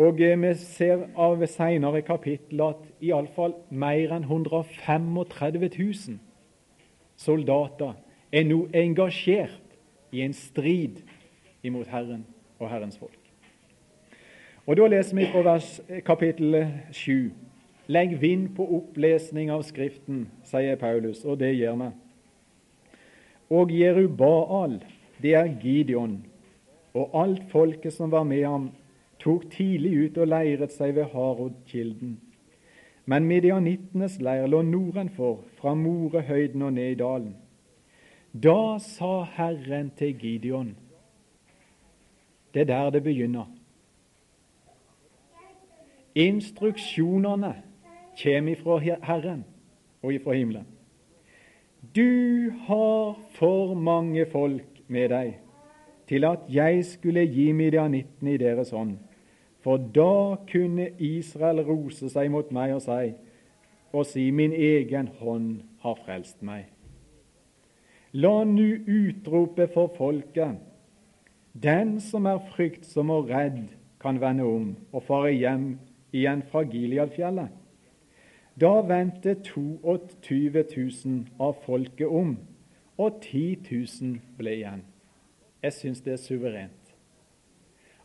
Og 0.00 0.20
eh, 0.24 0.36
vi 0.40 0.52
ser 0.56 1.04
av 1.20 1.42
senere 1.46 2.00
kapittel 2.02 2.62
at 2.64 2.84
iallfall 3.04 3.54
mer 3.68 4.14
enn 4.16 4.24
135 4.24 5.10
000 5.76 6.20
soldater 7.20 7.98
er 8.32 8.46
nå 8.48 8.62
engasjert 8.76 9.69
i 10.12 10.22
en 10.24 10.32
strid 10.32 11.02
imot 11.62 11.86
Herren 11.86 12.24
og 12.58 12.70
Herrens 12.70 12.98
folk. 12.98 13.18
Og 14.66 14.76
Da 14.76 14.86
leser 14.86 15.16
vi 15.16 15.26
fra 15.26 15.42
vers, 15.42 15.80
eh, 15.88 16.02
kapittel 16.02 16.66
7. 16.92 17.32
Legg 17.88 18.20
vind 18.20 18.54
på 18.56 18.66
opplesning 18.76 19.50
av 19.50 19.62
Skriften, 19.62 20.28
sier 20.44 20.76
Paulus, 20.76 21.24
og 21.24 21.40
det 21.40 21.56
gjør 21.56 21.76
vi. 21.76 21.90
Og 23.50 23.72
Jerubaal, 23.72 24.84
det 25.22 25.34
er 25.34 25.56
Gideon, 25.62 26.24
og 26.94 27.10
alt 27.14 27.42
folket 27.50 27.92
som 27.92 28.10
var 28.10 28.22
med 28.22 28.44
ham, 28.44 28.70
tok 29.18 29.50
tidlig 29.50 30.04
ut 30.04 30.18
og 30.18 30.28
leiret 30.28 30.72
seg 30.72 30.94
ved 30.94 31.10
Harodkilden. 31.12 32.20
Men 33.06 33.26
midianittenes 33.26 34.20
leir 34.20 34.46
lå 34.46 34.62
nordenfor, 34.62 35.40
fra 35.58 35.74
Morehøyden 35.74 36.62
og 36.62 36.72
ned 36.72 36.92
i 36.92 36.94
dalen. 36.94 37.34
Da 38.32 38.78
sa 38.78 39.24
Herren 39.24 39.90
til 39.96 40.18
Gideon 40.18 40.76
Det 42.54 42.60
er 42.60 42.64
der 42.64 42.90
det 42.90 43.02
begynner. 43.02 43.46
Instruksjonene 46.14 47.54
kommer 48.22 48.52
ifra 48.52 48.78
Herren 48.78 49.44
og 50.02 50.14
ifra 50.14 50.32
himmelen. 50.32 50.66
Du 51.96 52.50
har 52.66 53.18
for 53.30 53.74
mange 53.74 54.26
folk 54.26 54.82
med 54.88 55.08
deg 55.08 55.38
til 56.08 56.24
at 56.24 56.38
jeg 56.48 56.84
skulle 56.84 57.26
gi 57.26 57.52
midianittene 57.52 58.34
i 58.34 58.36
deres 58.36 58.70
hånd. 58.70 58.98
For 59.60 59.76
da 59.76 60.36
kunne 60.52 60.90
Israel 60.98 61.60
rose 61.60 62.08
seg 62.10 62.30
mot 62.30 62.50
meg 62.52 62.74
og 62.74 62.82
si, 62.82 63.12
og 63.92 64.06
si 64.06 64.30
min 64.30 64.52
egen 64.52 65.08
hånd 65.20 65.60
har 65.82 65.98
frelst 66.04 66.42
meg. 66.42 66.66
La 68.12 68.44
nu 68.44 68.80
utrope 68.88 69.68
for 69.70 69.92
folket, 69.94 70.56
den 71.54 72.00
som 72.02 72.26
er 72.26 72.40
fryktsom 72.50 73.10
og 73.14 73.28
redd, 73.30 73.68
kan 74.00 74.18
vende 74.18 74.46
om 74.48 74.72
og 74.92 75.04
fare 75.06 75.30
hjem 75.30 75.66
igjen 76.12 76.42
fra 76.50 76.64
Gileadfjellet. 76.66 77.52
Da 78.60 78.72
vendte 78.88 79.36
22 79.46 80.50
000 80.50 81.20
av 81.38 81.60
folket 81.66 82.08
om, 82.08 82.34
og 82.98 83.20
10 83.22 83.60
000 83.70 84.16
ble 84.38 84.56
igjen. 84.58 84.82
Jeg 85.62 85.76
syns 85.76 86.00
det 86.02 86.16
er 86.16 86.22
suverent. 86.24 86.94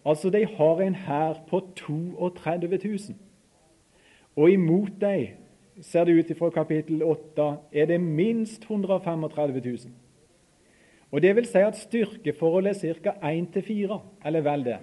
Altså, 0.06 0.30
de 0.30 0.46
har 0.46 0.82
en 0.86 0.96
hær 0.96 1.42
på 1.50 1.64
32 1.76 2.78
000. 2.78 3.18
Og 4.36 4.52
imot 4.52 5.02
dem, 5.02 5.42
ser 5.82 6.06
det 6.06 6.16
ut 6.16 6.38
fra 6.38 6.50
kapittel 6.50 7.04
8, 7.04 7.46
er 7.72 7.86
det 7.86 8.02
minst 8.02 8.64
135 8.64 9.62
000. 9.66 9.78
Og 11.12 11.22
Det 11.22 11.36
vil 11.36 11.46
si 11.48 11.58
at 11.64 11.78
styrkeforholdet 11.78 12.84
er 12.84 13.00
ca. 13.04 13.16
1 13.24 13.48
til 13.54 13.64
4, 13.64 14.00
eller 14.26 14.42
vel 14.42 14.66
det. 14.66 14.78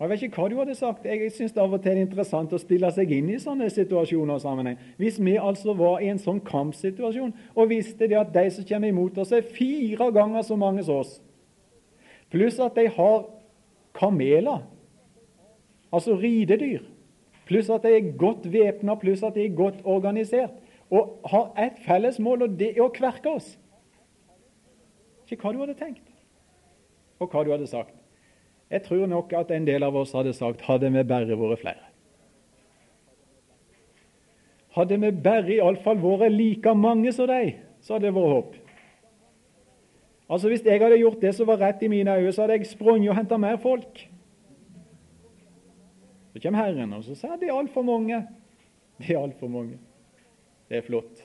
Jeg 0.00 0.08
vet 0.08 0.22
ikke 0.22 0.40
hva 0.40 0.48
du 0.48 0.56
hadde 0.56 0.74
sagt. 0.74 1.04
Jeg 1.04 1.32
syns 1.36 1.56
av 1.60 1.74
og 1.76 1.82
til 1.82 1.92
det 1.92 1.98
er 1.98 2.06
interessant 2.06 2.52
å 2.56 2.60
stille 2.60 2.88
seg 2.96 3.10
inn 3.12 3.26
i 3.34 3.40
sånne 3.40 3.66
situasjoner 3.68 4.38
og 4.38 4.40
sammenheng. 4.40 4.78
Hvis 4.96 5.18
vi 5.20 5.34
altså 5.36 5.74
var 5.76 6.00
i 6.00 6.08
en 6.08 6.20
sånn 6.20 6.40
kampsituasjon 6.40 7.34
og 7.52 7.68
visste 7.68 8.08
det 8.08 8.16
at 8.16 8.32
de 8.32 8.46
som 8.54 8.64
kommer 8.64 8.88
imot 8.88 9.20
oss, 9.20 9.34
er 9.36 9.44
fire 9.44 10.08
ganger 10.16 10.46
så 10.46 10.56
mange 10.56 10.86
som 10.86 11.02
oss, 11.02 11.18
pluss 12.32 12.56
at 12.64 12.80
de 12.80 12.86
har 12.88 13.26
kameler, 13.98 14.64
altså 15.92 16.16
ridedyr, 16.16 16.80
pluss 17.50 17.70
at 17.72 17.82
de 17.82 17.96
er 17.96 18.12
godt 18.18 18.46
væpna, 18.52 18.94
pluss 19.00 19.24
at 19.26 19.34
de 19.34 19.48
er 19.48 19.56
godt 19.58 19.82
organisert, 19.84 20.54
og 20.90 21.18
har 21.30 21.50
ett 21.58 21.82
felles 21.86 22.18
mål, 22.22 22.46
og 22.46 22.58
det 22.58 22.72
er 22.76 22.84
å 22.84 22.92
kverke 22.94 23.30
oss. 23.30 23.52
Ikke 25.30 25.46
hva 25.46 25.54
du 25.54 25.60
hadde 25.62 25.78
tenkt, 25.78 26.06
og 27.18 27.30
hva 27.30 27.44
du 27.46 27.52
hadde 27.54 27.68
sagt. 27.70 27.94
Jeg 28.70 28.84
tror 28.86 29.06
nok 29.10 29.32
at 29.34 29.50
en 29.50 29.66
del 29.66 29.82
av 29.82 29.96
oss 29.98 30.14
hadde 30.14 30.32
sagt 30.34 30.62
hadde 30.62 30.90
vi 30.94 31.02
bare 31.06 31.38
vært 31.38 31.62
flere. 31.62 31.86
Hadde 34.76 35.00
vi 35.02 35.10
bare 35.10 35.56
iallfall 35.56 35.98
vært 35.98 36.30
like 36.36 36.74
mange 36.78 37.10
som 37.14 37.26
de, 37.30 37.56
så 37.82 37.96
hadde 37.96 38.06
det 38.06 38.14
vært 38.14 38.34
håp. 38.36 38.58
Altså 40.30 40.50
Hvis 40.52 40.62
jeg 40.62 40.78
hadde 40.78 41.00
gjort 41.00 41.22
det 41.22 41.34
som 41.34 41.50
var 41.50 41.58
rett 41.58 41.82
i 41.82 41.90
mine 41.90 42.14
øyne, 42.14 42.32
så 42.32 42.44
hadde 42.44 42.60
jeg 42.60 42.70
sprunget 42.70 43.10
og 43.10 43.18
henta 43.18 43.38
mer 43.42 43.58
folk. 43.58 44.06
Så 46.32 46.42
kommer 46.42 46.62
Herren 46.62 46.92
og 46.94 47.04
så 47.06 47.16
sier 47.18 47.38
det 47.40 47.50
er 47.50 47.58
altfor 47.58 47.86
mange. 47.86 48.22
Det 49.00 49.14
er 49.14 49.22
altfor 49.22 49.48
mange. 49.48 49.78
Det 50.68 50.76
er 50.76 50.84
flott. 50.84 51.22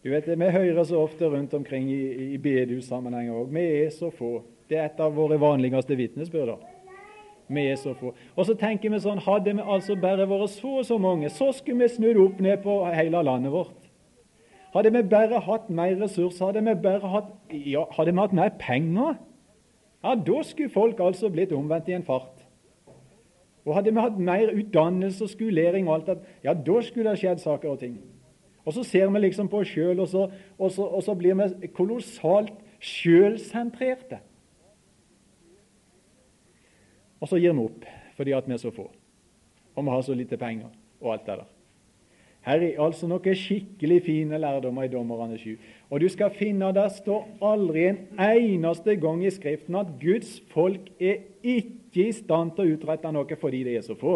Du 0.00 0.08
vet, 0.10 0.26
Vi 0.26 0.50
hører 0.50 0.84
så 0.84 1.02
ofte 1.02 1.28
rundt 1.28 1.54
omkring 1.54 1.90
i, 1.90 2.32
i 2.32 2.38
bedehussammenhenger 2.38 3.34
òg. 3.34 3.50
Vi 3.52 3.64
er 3.84 3.90
så 3.92 4.08
få. 4.10 4.38
Det 4.70 4.78
er 4.78 4.86
et 4.88 5.00
av 5.04 5.12
våre 5.12 5.36
vanligste 5.40 5.96
vitnesbyrd. 5.98 6.56
Vi 7.48 7.66
er 7.66 7.76
så 7.76 7.92
få. 7.96 8.14
Og 8.36 8.46
så 8.46 8.54
tenker 8.56 8.92
vi 8.92 9.00
sånn 9.00 9.20
Hadde 9.24 9.54
vi 9.56 9.64
altså 9.64 9.96
bare 10.00 10.26
vært 10.28 10.52
så 10.52 10.78
og 10.80 10.88
så 10.88 10.98
mange, 11.00 11.30
så 11.32 11.50
skulle 11.56 11.84
vi 11.84 11.92
snudd 11.92 12.20
opp 12.20 12.40
ned 12.44 12.62
på 12.64 12.80
hele 12.92 13.22
landet 13.24 13.52
vårt. 13.52 13.76
Hadde 14.74 14.92
vi 14.92 15.02
bare 15.08 15.40
hatt 15.44 15.70
mer 15.72 15.96
ressurser, 16.00 16.50
hadde 16.50 16.64
vi 16.66 16.74
bare 16.84 17.12
hatt, 17.12 17.30
ja, 17.52 17.86
hadde 17.96 18.12
vi 18.12 18.20
hatt 18.20 18.36
mer 18.36 18.52
penger, 18.60 19.16
ja, 20.04 20.12
da 20.14 20.42
skulle 20.46 20.70
folk 20.70 21.00
altså 21.02 21.30
blitt 21.32 21.54
omvendt 21.56 21.88
i 21.88 21.96
en 21.96 22.04
fart. 22.06 22.37
Og 23.68 23.74
hadde 23.76 23.92
vi 23.92 24.00
hatt 24.00 24.20
mer 24.20 24.54
utdannelse 24.54 25.26
og 25.26 25.32
skolering 25.34 25.88
og 25.88 25.98
alt 25.98 26.06
det, 26.08 26.36
ja, 26.46 26.54
da 26.54 26.78
skulle 26.84 27.12
det 27.12 27.20
skjedd 27.20 27.42
saker 27.42 27.74
og 27.74 27.82
ting. 27.82 27.98
Og 28.64 28.72
så 28.72 28.84
ser 28.84 29.10
vi 29.12 29.20
liksom 29.20 29.50
på 29.52 29.60
oss 29.60 29.68
sjøl, 29.72 30.00
og, 30.00 30.32
og, 30.56 30.78
og, 30.86 31.02
så 31.04 31.14
blir 31.16 31.36
vi 31.36 31.68
kolossalt 31.76 32.56
sjølsentrerte. 32.80 34.22
Og 37.20 37.28
så 37.28 37.40
gir 37.40 37.56
vi 37.56 37.64
opp 37.66 37.86
fordi 38.18 38.32
at 38.34 38.48
vi 38.48 38.56
er 38.56 38.58
så 38.58 38.72
få, 38.74 38.88
og 39.76 39.84
vi 39.84 39.92
har 39.94 40.00
så 40.02 40.16
lite 40.16 40.36
penger 40.40 40.72
og 40.98 41.12
alt 41.12 41.26
det 41.28 41.36
der. 41.38 41.57
Her 42.48 42.62
er 42.64 42.78
altså 42.80 43.04
noen 43.04 43.36
skikkelig 43.36 43.98
fine 44.06 44.38
lærdommer 44.40 44.86
i 44.86 44.88
Dommerne 44.88 45.36
7. 45.36 45.58
Og 45.90 46.00
du 46.00 46.06
skal 46.08 46.32
finne 46.32 46.70
der 46.72 46.88
står 46.88 47.26
aldri 47.44 47.82
en 47.90 47.98
eneste 48.24 48.94
gang 48.96 49.20
i 49.20 49.32
Skriften 49.34 49.76
at 49.76 49.90
Guds 50.00 50.38
folk 50.48 50.86
er 50.96 51.26
ikke 51.42 52.06
i 52.06 52.14
stand 52.16 52.54
til 52.56 52.64
å 52.64 52.76
utrette 52.78 53.12
noe 53.12 53.36
fordi 53.40 53.60
de 53.66 53.74
er 53.76 53.84
så 53.84 53.96
få. 54.00 54.14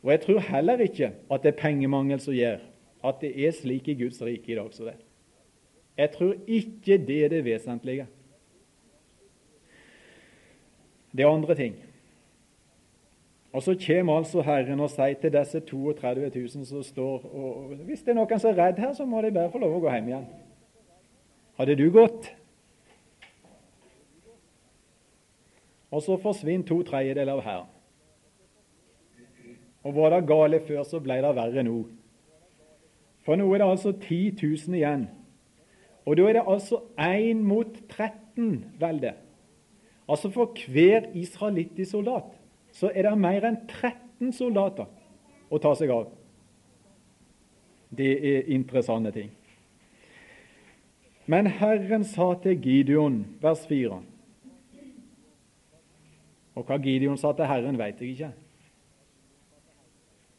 Og 0.00 0.12
jeg 0.14 0.22
tror 0.22 0.40
heller 0.48 0.80
ikke 0.86 1.10
at 1.28 1.44
det 1.44 1.50
er 1.52 1.60
pengemangel 1.60 2.22
som 2.22 2.36
gjør 2.36 2.62
at 3.04 3.20
det 3.20 3.34
er 3.36 3.52
slik 3.52 3.90
i 3.92 3.98
Guds 4.00 4.22
rike 4.24 4.54
i 4.54 4.56
dag 4.56 4.70
som 4.72 4.88
det. 4.88 4.96
Jeg 5.96 6.12
tror 6.14 6.32
ikke 6.46 6.96
det 7.04 7.18
er 7.24 7.34
det 7.34 7.42
vesentlige. 7.44 8.06
Det 11.12 11.24
er 11.24 11.32
andre 11.32 11.58
ting. 11.58 11.76
Og 13.56 13.62
Så 13.62 13.76
kommer 13.86 14.18
altså 14.18 14.42
Herren 14.44 14.80
og 14.84 14.90
sier 14.92 15.14
til 15.16 15.32
disse 15.32 15.60
32 15.60 16.28
000 16.34 16.64
som 16.68 16.82
står 16.82 17.22
og, 17.24 17.70
Hvis 17.88 18.02
det 18.04 18.12
er 18.12 18.18
noen 18.18 18.42
som 18.42 18.50
er 18.50 18.58
redd 18.58 18.82
her, 18.82 18.92
så 18.92 19.06
må 19.08 19.22
de 19.24 19.30
bare 19.32 19.48
få 19.48 19.62
lov 19.62 19.78
å 19.78 19.80
gå 19.80 19.94
hjem 19.94 20.10
igjen. 20.10 20.26
Hadde 21.56 21.78
du 21.80 21.86
gått? 21.94 22.28
Og 25.88 26.04
så 26.04 26.20
forsvinner 26.20 26.68
to 26.68 26.82
tredjedeler 26.84 27.32
av 27.32 27.44
Herren. 27.48 27.72
Og 29.88 29.96
var 30.02 30.12
det 30.12 30.28
gale 30.28 30.60
før, 30.60 30.84
så 30.84 31.00
ble 31.00 31.16
det 31.24 31.34
verre 31.40 31.64
nå. 31.64 31.80
For 33.24 33.40
nå 33.40 33.48
er 33.54 33.64
det 33.64 33.72
altså 33.72 33.96
10 33.96 34.36
000 34.36 34.82
igjen. 34.82 35.08
Og 36.04 36.20
da 36.20 36.28
er 36.28 36.42
det 36.42 36.48
altså 36.48 36.84
1 37.00 37.40
mot 37.40 37.72
13 37.88 38.66
velde. 38.84 39.16
Altså 40.04 40.28
For 40.28 40.52
hver 40.68 41.08
israelittisk 41.16 41.96
soldat 41.96 42.36
så 42.76 42.90
er 42.92 43.08
det 43.08 43.16
mer 43.18 43.46
enn 43.48 43.58
13 43.64 44.34
soldater 44.36 44.88
å 45.48 45.60
ta 45.62 45.72
seg 45.78 45.92
av. 45.94 46.10
Det 47.96 48.12
er 48.12 48.50
interessante 48.52 49.12
ting. 49.14 49.30
Men 51.26 51.48
Herren 51.58 52.04
sa 52.06 52.34
til 52.42 52.58
Gideon, 52.62 53.22
vers 53.42 53.64
4 53.66 53.96
Og 56.56 56.64
hva 56.64 56.76
Gideon 56.80 57.18
sa 57.20 57.32
til 57.36 57.48
Herren, 57.50 57.78
vet 57.78 58.00
jeg 58.00 58.14
ikke. 58.14 58.30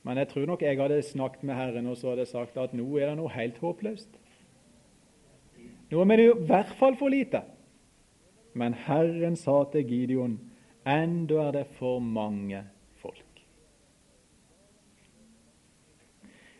Men 0.07 0.21
jeg 0.21 0.29
tror 0.31 0.45
nok 0.47 0.63
jeg 0.63 0.79
hadde 0.79 1.01
snakket 1.03 1.43
med 1.43 1.57
Herren 1.59 1.89
og 1.91 1.97
så 1.99 2.13
hadde 2.13 2.25
sagt 2.29 2.57
at 2.57 2.73
nå 2.73 2.85
er 2.95 3.11
det 3.11 3.17
noe 3.19 3.33
helt 3.33 3.57
håpløst. 3.59 4.09
Nå 5.91 6.01
er 6.03 6.21
vi 6.21 6.27
i 6.29 6.45
hvert 6.47 6.71
fall 6.79 6.95
for 6.99 7.11
lite. 7.11 7.43
Men 8.57 8.73
Herren 8.87 9.35
sa 9.37 9.59
til 9.71 9.85
Gideon, 9.85 10.39
enda 10.87 11.47
er 11.47 11.55
det 11.59 11.67
for 11.77 11.99
mange 11.99 12.63
folk. 13.01 13.23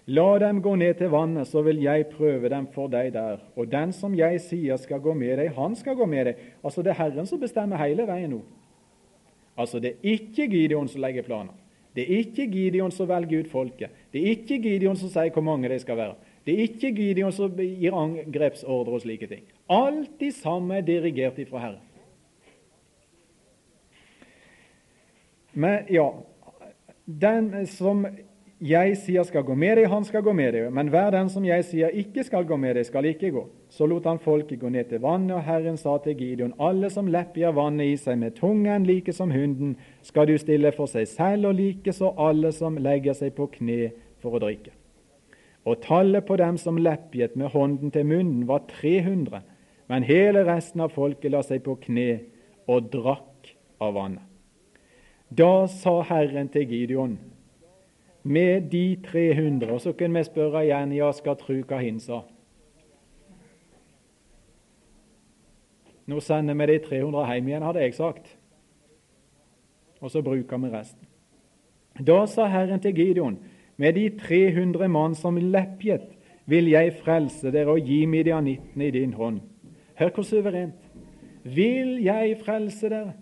La 0.07 0.27
dem 0.39 0.61
gå 0.63 0.75
ned 0.79 0.93
til 0.99 1.11
vannet, 1.11 1.49
så 1.49 1.61
vil 1.65 1.81
jeg 1.83 2.07
prøve 2.13 2.47
dem 2.51 2.69
for 2.71 2.87
deg 2.91 3.11
der. 3.15 3.41
Og 3.59 3.67
den 3.71 3.91
som 3.95 4.13
jeg 4.15 4.39
sier 4.39 4.79
skal 4.79 5.01
gå 5.03 5.11
med 5.17 5.35
deg, 5.41 5.51
han 5.57 5.75
skal 5.75 5.97
gå 5.99 6.07
med 6.07 6.29
deg. 6.29 6.43
Altså 6.63 6.83
Det 6.83 6.93
er 6.93 7.01
Herren 7.01 7.27
som 7.27 7.41
bestemmer 7.41 7.81
hele 7.81 8.07
veien 8.07 8.31
nå. 8.31 8.41
Altså 9.57 9.81
Det 9.83 9.97
er 9.97 10.13
ikke 10.15 10.47
Gideon 10.47 10.87
som 10.87 11.01
legger 11.03 11.27
planer. 11.27 11.55
Det 11.97 12.05
er 12.05 12.21
ikke 12.21 12.45
Gideon 12.45 12.91
som 12.93 13.09
velger 13.09 13.41
ut 13.41 13.51
folket. 13.51 13.89
Det 14.13 14.21
er 14.21 14.37
ikke 14.37 14.61
Gideon 14.61 14.95
som 14.95 15.09
sier 15.09 15.33
hvor 15.33 15.43
mange 15.43 15.67
de 15.71 15.79
skal 15.81 15.97
være. 15.97 16.15
Det 16.45 16.53
er 16.53 16.67
ikke 16.69 16.93
Gideon 16.95 17.33
som 17.35 17.57
gir 17.59 17.95
angrepsordre 17.97 18.95
og 18.95 19.01
slike 19.03 19.27
ting. 19.27 19.43
Alt 19.67 20.13
de 20.21 20.29
samme 20.31 20.77
er 20.77 20.85
dirigert 20.87 21.39
ifra 21.41 21.65
Herren. 21.65 21.86
Men 25.57 25.87
ja, 25.89 26.11
den 27.05 27.65
som 27.65 28.05
jeg 28.61 28.95
sier 28.97 29.25
skal 29.25 29.45
gå 29.45 29.55
med 29.57 29.77
deg, 29.77 29.87
han 29.89 30.05
skal 30.05 30.21
gå 30.25 30.33
med 30.37 30.53
deg, 30.53 30.67
men 30.73 30.89
hver 30.93 31.11
den 31.13 31.29
som 31.33 31.45
jeg 31.45 31.65
sier 31.65 31.93
ikke 31.97 32.23
skal 32.25 32.45
gå 32.45 32.57
med 32.61 32.75
deg, 32.77 32.85
skal 32.85 33.05
ikke 33.09 33.31
gå. 33.33 33.43
Så 33.73 33.85
lot 33.89 34.05
han 34.09 34.21
folket 34.21 34.59
gå 34.61 34.69
ned 34.73 34.89
til 34.89 35.01
vannet, 35.01 35.35
og 35.37 35.45
Herren 35.45 35.77
sa 35.81 35.95
til 36.01 36.17
Gideon, 36.17 36.55
alle 36.61 36.89
som 36.93 37.09
leppjer 37.09 37.53
vannet 37.57 37.93
i 37.93 37.97
seg 38.01 38.19
med 38.21 38.37
tungen, 38.37 38.85
like 38.85 39.13
som 39.13 39.33
hunden, 39.33 39.75
skal 40.05 40.29
du 40.29 40.35
stille 40.41 40.73
for 40.77 40.89
seg 40.89 41.09
selv, 41.09 41.49
og 41.49 41.57
like 41.57 41.93
så 41.93 42.13
alle 42.21 42.53
som 42.53 42.77
legger 42.81 43.17
seg 43.17 43.33
på 43.37 43.49
kne 43.57 43.91
for 44.21 44.37
å 44.37 44.43
drikke. 44.45 44.73
Og 45.67 45.81
tallet 45.83 46.25
på 46.25 46.37
dem 46.39 46.57
som 46.61 46.77
leppjet 46.79 47.33
med 47.37 47.53
hånden 47.53 47.93
til 47.93 48.05
munnen, 48.09 48.45
var 48.49 48.65
300, 48.77 49.41
men 49.89 50.05
hele 50.05 50.45
resten 50.47 50.85
av 50.85 50.93
folket 50.93 51.33
la 51.33 51.41
seg 51.45 51.65
på 51.65 51.79
kne 51.89 52.09
og 52.69 52.89
drakk 52.93 53.55
av 53.81 53.97
vannet. 53.97 54.26
Da 55.29 55.67
sa 55.67 56.01
Herren 56.01 56.49
til 56.49 56.67
Gideon, 56.67 57.19
med 58.23 58.69
de 58.71 58.97
300. 59.05 59.71
Og 59.71 59.81
så 59.81 59.91
kunne 59.93 60.19
vi 60.19 60.23
spørre 60.23 60.63
igjen 60.65 60.95
ja, 60.95 61.11
skal 61.11 61.35
tru 61.39 61.59
hva 61.67 61.81
hin 61.83 61.99
sa. 61.99 62.21
Nå 66.07 66.21
sender 66.23 66.55
vi 66.55 66.69
de 66.71 66.79
300 66.85 67.33
hjem 67.33 67.51
igjen, 67.51 67.67
hadde 67.67 67.83
jeg 67.83 67.95
sagt. 67.97 68.31
Og 69.99 70.11
så 70.11 70.21
bruker 70.23 70.57
vi 70.63 70.71
resten. 70.71 71.07
Da 71.97 72.25
sa 72.29 72.47
Herren 72.47 72.79
til 72.79 72.95
Gideon, 72.95 73.39
med 73.77 73.93
de 73.93 74.09
300 74.19 74.87
mann 74.87 75.15
som 75.15 75.37
leppjet, 75.37 76.07
vil 76.47 76.69
jeg 76.71 76.93
frelse 77.03 77.51
dere 77.51 77.73
og 77.75 77.83
gi 77.83 78.05
midianittene 78.07 78.87
i 78.87 78.91
din 78.95 79.13
hånd. 79.13 79.41
Hør 79.99 80.13
hvor 80.15 80.23
suverent. 80.23 80.79
Vil 81.43 81.97
jeg 82.03 82.37
frelse 82.45 82.89
dere 82.89 83.13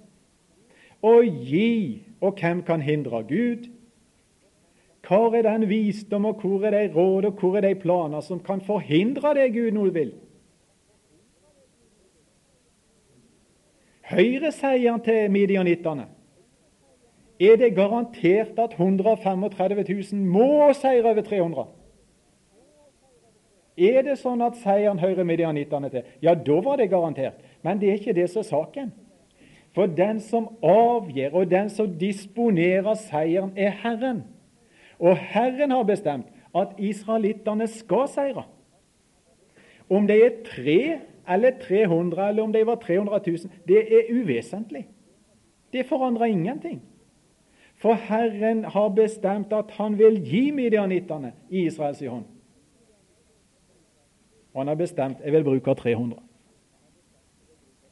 og 1.06 1.30
gi, 1.46 2.02
og 2.22 2.40
hvem 2.40 2.64
kan 2.66 2.82
hindre 2.82 3.22
Gud? 3.30 3.70
Hvor 5.06 5.36
er 5.38 5.46
den 5.46 5.68
visdom, 5.70 6.26
og 6.26 6.42
hvor 6.42 6.66
er 6.66 6.74
de 6.74 6.94
råd, 6.96 7.30
og 7.30 7.40
hvor 7.40 7.58
er 7.58 7.68
de 7.68 7.76
planer 7.76 8.26
som 8.26 8.42
kan 8.42 8.62
forhindre 8.62 9.36
det 9.38 9.52
Gud 9.54 9.72
nå 9.76 9.86
vil? 9.94 10.14
Høyre 14.06 14.52
sier 14.54 14.92
han 14.92 15.02
til 15.06 15.32
midianittene 15.34 16.10
er 17.40 17.58
det 17.60 17.76
garantert 17.76 18.60
at 18.60 18.76
135 18.80 19.84
000 20.12 20.22
må 20.22 20.74
seire 20.74 21.10
over 21.12 21.22
300. 21.22 21.66
Er 23.76 24.06
det 24.08 24.16
sånn 24.22 24.44
at 24.46 24.56
seieren 24.62 25.02
hører 25.02 25.28
midianittene 25.28 25.90
til? 25.92 26.06
Ja, 26.24 26.34
da 26.36 26.60
var 26.64 26.80
det 26.80 26.90
garantert. 26.90 27.42
Men 27.62 27.82
det 27.82 27.90
er 27.90 28.00
ikke 28.00 28.16
det 28.16 28.30
som 28.32 28.40
er 28.40 28.48
saken. 28.48 28.94
For 29.76 29.92
den 29.92 30.22
som 30.24 30.48
avgir, 30.64 31.34
og 31.36 31.50
den 31.52 31.70
som 31.70 31.98
disponerer 32.00 32.96
seieren, 32.96 33.52
er 33.60 33.74
Herren. 33.84 34.24
Og 35.00 35.18
Herren 35.20 35.72
har 35.72 35.84
bestemt 35.84 36.32
at 36.56 36.78
israelittene 36.80 37.68
skal 37.68 38.08
seire. 38.08 38.46
Om 39.92 40.08
de 40.08 40.16
er 40.24 40.40
tre 40.48 40.80
eller 41.30 41.60
300, 41.62 42.30
eller 42.30 42.44
om 42.44 42.54
de 42.54 42.64
var 42.66 42.80
300 42.80 43.20
000, 43.28 43.38
det 43.68 43.84
er 43.98 44.14
uvesentlig. 44.16 44.88
Det 45.74 45.86
forandrer 45.86 46.32
ingenting. 46.32 46.82
For 47.76 47.94
Herren 47.94 48.64
har 48.64 48.90
bestemt 48.90 49.54
at 49.54 49.76
han 49.76 49.98
vil 50.00 50.22
gi 50.24 50.52
midianittene 50.52 51.34
i 51.50 51.66
Israels 51.66 52.00
hånd. 52.00 52.24
Og 54.54 54.62
han 54.62 54.72
har 54.72 54.80
bestemt 54.80 55.20
jeg 55.20 55.34
vil 55.34 55.44
bruke 55.44 55.76
300. 55.76 56.22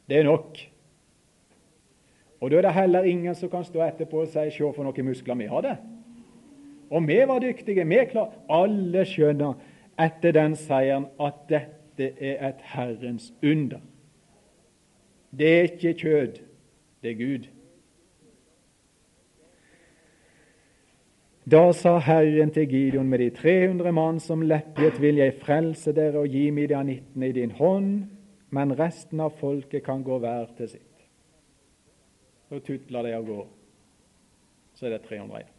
Det 0.08 0.18
er 0.18 0.24
nok. 0.24 0.73
Og 2.44 2.52
Da 2.52 2.58
er 2.58 2.62
det 2.62 2.74
heller 2.74 3.04
ingen 3.04 3.36
som 3.36 3.50
kan 3.50 3.64
stå 3.64 3.80
etterpå 3.82 4.22
og 4.22 4.28
si 4.28 4.50
'se 4.52 4.74
for 4.76 4.84
noen 4.84 5.06
muskler 5.06 5.36
vi 5.36 5.46
hadde'. 5.48 5.78
Og 6.92 7.08
vi 7.08 7.28
var 7.28 7.40
dyktige. 7.40 7.86
vi 7.86 8.06
klar. 8.10 8.34
Alle 8.50 9.06
skjønner 9.06 9.54
etter 10.00 10.32
den 10.32 10.56
seieren 10.56 11.06
at 11.20 11.34
dette 11.50 12.12
er 12.20 12.50
et 12.50 12.62
Herrens 12.62 13.34
under. 13.44 13.80
Det 15.38 15.58
er 15.58 15.62
ikke 15.62 15.94
kjød, 15.94 16.40
det 17.02 17.12
er 17.12 17.16
Gud. 17.16 17.48
Da 21.52 21.72
sa 21.72 21.98
Herren 21.98 22.52
til 22.52 22.70
Gideon 22.70 23.10
med 23.10 23.20
de 23.20 23.30
300 23.30 23.92
mann 23.92 24.20
som 24.20 24.42
leppet, 24.42 25.02
vil 25.02 25.16
jeg 25.16 25.34
frelse 25.34 25.92
dere 25.92 26.20
og 26.20 26.28
gi 26.28 26.50
midianittene 26.50 27.30
i 27.30 27.32
din 27.32 27.52
hånd, 27.52 28.04
men 28.50 28.80
resten 28.80 29.20
av 29.20 29.30
folket 29.30 29.84
kan 29.84 30.04
gå 30.04 30.20
hver 30.20 30.46
til 30.58 30.70
sitt. 30.70 30.93
Så 32.54 32.60
tutla 32.60 33.02
de 33.04 33.14
av 33.14 33.24
gårde. 33.26 33.48
Så 34.78 34.86
er 34.86 34.92
det 34.94 35.06
300 35.08 35.40
igjen. 35.40 35.54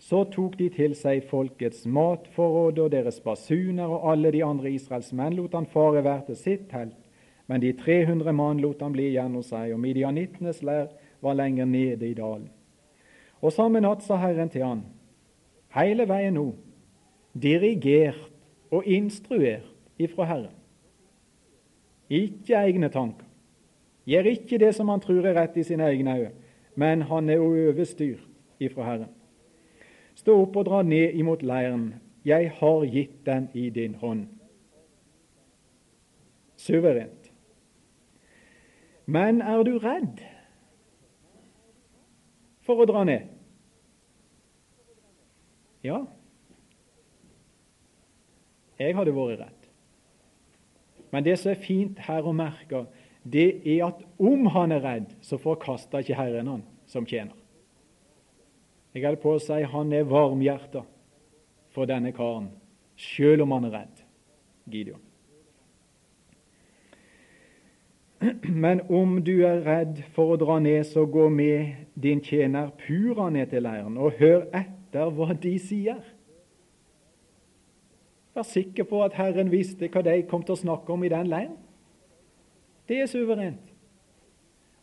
Så 0.00 0.18
tok 0.34 0.58
de 0.58 0.66
til 0.74 0.92
seg 0.96 1.22
folkets 1.30 1.86
matforråd 1.88 2.80
og 2.84 2.90
deres 2.92 3.22
basuner, 3.24 3.88
og 3.88 4.04
alle 4.12 4.34
de 4.34 4.42
andre 4.44 4.72
Israels 4.74 5.08
menn 5.16 5.38
lot 5.38 5.56
han 5.56 5.68
fare 5.72 6.02
hver 6.04 6.26
til 6.26 6.36
sitt 6.36 6.66
telt. 6.68 6.98
Men 7.48 7.64
de 7.64 7.70
300 7.72 8.34
mann 8.36 8.60
lot 8.60 8.84
han 8.84 8.92
bli 8.92 9.06
igjen 9.14 9.38
hos 9.38 9.48
seg, 9.54 9.72
og 9.72 9.80
midianittenes 9.80 10.60
lær 10.60 10.92
var 11.24 11.40
lenger 11.40 11.72
nede 11.72 12.10
i 12.10 12.18
dalen. 12.20 12.50
Og 13.40 13.56
samme 13.56 13.80
natt 13.80 14.04
sa 14.04 14.20
Herren 14.20 14.52
til 14.52 14.66
han, 14.66 14.84
hele 15.72 16.04
veien 16.04 16.36
nå, 16.36 16.50
dirigert 17.32 18.28
og 18.68 18.84
instruert 18.84 19.72
ifra 19.96 20.28
Herren. 20.34 20.52
Ikke 22.12 22.60
egne 22.60 22.92
tanker. 22.92 23.29
Gjør 24.10 24.26
ikke 24.32 24.58
det 24.58 24.72
som 24.74 24.90
han 24.90 25.02
tror 25.02 25.26
er 25.28 25.36
rett 25.38 25.56
i 25.60 25.64
sine 25.66 25.86
egne 25.86 26.16
øyne, 26.18 26.32
men 26.74 27.02
han 27.06 27.30
er 27.30 27.42
overstyrt 27.42 28.26
ifra 28.58 28.86
Herren. 28.88 29.12
Stå 30.18 30.34
opp 30.42 30.56
og 30.56 30.66
dra 30.66 30.82
ned 30.82 31.14
imot 31.14 31.42
leiren. 31.46 31.94
Jeg 32.26 32.50
har 32.58 32.84
gitt 32.90 33.22
den 33.26 33.48
i 33.54 33.70
din 33.70 33.94
hånd. 33.94 34.26
Suverent. 36.56 37.30
Men 39.06 39.40
er 39.42 39.62
du 39.62 39.78
redd 39.78 40.20
for 42.66 42.82
å 42.82 42.88
dra 42.90 43.04
ned? 43.08 43.30
Ja, 45.86 46.02
jeg 48.80 48.96
hadde 48.96 49.14
vært 49.16 49.40
redd. 49.40 49.56
Men 51.10 51.24
det 51.24 51.38
som 51.40 51.50
er 51.52 51.62
fint 51.64 51.98
her 52.06 52.26
å 52.26 52.32
merke, 52.36 52.84
det 53.22 53.60
er 53.68 53.84
at 53.90 54.00
om 54.18 54.46
han 54.54 54.72
er 54.72 54.84
redd, 54.84 55.12
så 55.20 55.38
forkaster 55.40 56.00
ikke 56.00 56.16
Herren 56.16 56.48
han 56.48 56.64
som 56.88 57.06
tjener. 57.06 57.36
Jeg 58.94 59.04
holder 59.04 59.22
på 59.22 59.36
å 59.36 59.42
si 59.42 59.60
han 59.70 59.92
er 59.94 60.08
varmhjerta 60.08 60.82
for 61.70 61.86
denne 61.86 62.10
karen, 62.16 62.50
sjøl 62.98 63.44
om 63.44 63.54
han 63.54 63.68
er 63.68 63.76
redd. 63.76 64.02
Gideon. 64.70 65.02
Men 68.42 68.82
om 68.92 69.20
du 69.24 69.46
er 69.48 69.62
redd 69.64 70.02
for 70.14 70.34
å 70.34 70.40
dra 70.40 70.58
ned, 70.60 70.82
så 70.88 71.06
gå 71.08 71.28
med 71.32 71.86
din 71.94 72.20
tjener 72.24 72.72
Pura 72.82 73.30
ned 73.32 73.52
til 73.52 73.64
leiren, 73.64 73.96
og 73.96 74.18
hør 74.20 74.44
etter 74.52 75.12
hva 75.14 75.32
de 75.32 75.54
sier. 75.62 76.02
Vær 78.36 78.46
sikker 78.46 78.86
på 78.90 79.00
at 79.06 79.16
Herren 79.16 79.50
visste 79.52 79.88
hva 79.88 80.02
de 80.06 80.20
kom 80.28 80.44
til 80.44 80.56
å 80.56 80.62
snakke 80.64 80.92
om 80.92 81.04
i 81.06 81.12
den 81.12 81.30
leiren. 81.32 81.56
Det 82.90 82.98
er 82.98 83.06
suverent. 83.06 83.68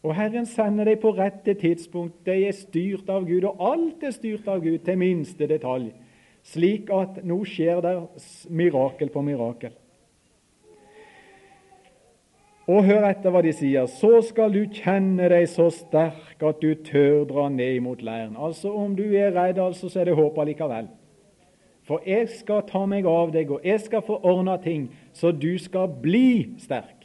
Og 0.04 0.14
Herren 0.16 0.46
sender 0.48 0.88
dem 0.88 1.00
på 1.02 1.12
rette 1.12 1.54
tidspunkt. 1.60 2.22
De 2.26 2.32
er 2.48 2.56
styrt 2.56 3.10
av 3.12 3.26
Gud, 3.28 3.44
og 3.44 3.60
alt 3.60 4.06
er 4.08 4.14
styrt 4.16 4.48
av 4.48 4.62
Gud 4.64 4.78
til 4.86 4.96
minste 5.02 5.50
detalj, 5.50 5.90
slik 6.48 6.88
at 6.96 7.20
nå 7.28 7.42
skjer 7.44 7.82
det 7.84 7.96
mirakel 8.48 9.12
på 9.12 9.26
mirakel. 9.28 9.76
Og 12.68 12.84
hør 12.88 13.10
etter 13.10 13.32
hva 13.32 13.42
de 13.44 13.52
sier. 13.56 13.88
Så 13.92 14.22
skal 14.28 14.56
du 14.56 14.62
kjenne 14.72 15.28
deg 15.32 15.48
så 15.52 15.68
sterk 15.72 16.44
at 16.44 16.64
du 16.64 16.74
tør 16.88 17.26
dra 17.28 17.48
ned 17.52 17.82
mot 17.84 18.00
leiren. 18.04 18.36
Altså 18.40 18.72
Om 18.72 18.96
du 18.96 19.06
er 19.16 19.36
redd, 19.36 19.60
altså, 19.60 19.90
så 19.92 20.02
er 20.02 20.12
det 20.12 20.18
håp 20.20 20.40
allikevel. 20.40 20.88
For 21.88 22.04
jeg 22.08 22.28
skal 22.32 22.64
ta 22.68 22.84
meg 22.88 23.08
av 23.08 23.32
deg, 23.36 23.52
og 23.52 23.64
jeg 23.68 23.80
skal 23.84 24.04
få 24.04 24.20
ordna 24.24 24.58
ting, 24.64 24.90
så 25.16 25.32
du 25.32 25.54
skal 25.60 25.92
bli 26.04 26.56
sterk. 26.60 26.97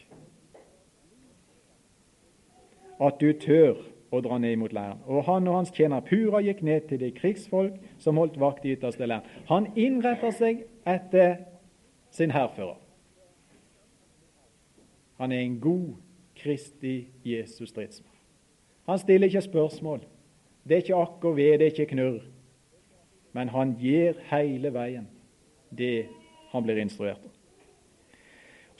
At 3.07 3.21
du 3.21 3.33
tør 3.33 3.81
å 4.13 4.21
dra 4.21 4.37
ned 4.39 4.59
mot 4.61 4.73
leiren. 4.73 5.01
Og 5.09 5.25
han 5.27 5.49
og 5.49 5.57
hans 5.61 5.73
tjener 5.75 6.05
Pura 6.05 6.43
gikk 6.45 6.61
ned 6.67 6.89
til 6.91 7.01
de 7.01 7.11
krigsfolk 7.17 7.79
som 8.03 8.21
holdt 8.21 8.39
vakt 8.41 8.67
i 8.67 8.75
ytterste 8.77 9.09
leiren. 9.09 9.27
Han 9.49 9.71
innretter 9.77 10.35
seg 10.37 10.65
etter 10.89 11.39
sin 12.13 12.35
hærfører. 12.35 12.77
Han 15.23 15.33
er 15.33 15.45
en 15.45 15.61
god 15.63 15.93
Kristi 16.43 17.07
Jesus 17.25 17.71
stridsmann. 17.71 18.11
Han 18.89 18.99
stiller 18.99 19.31
ikke 19.31 19.45
spørsmål. 19.47 20.01
Det 20.69 20.75
er 20.75 20.83
ikke 20.83 20.99
akk 20.99 21.25
og 21.25 21.37
ved, 21.37 21.59
det 21.59 21.67
er 21.67 21.75
ikke 21.75 21.93
knurr. 21.95 22.25
Men 23.33 23.49
han 23.49 23.77
gir 23.81 24.19
hele 24.31 24.73
veien 24.75 25.07
det 25.71 26.09
han 26.53 26.65
blir 26.67 26.83
instruert 26.83 27.23
om. 27.25 27.31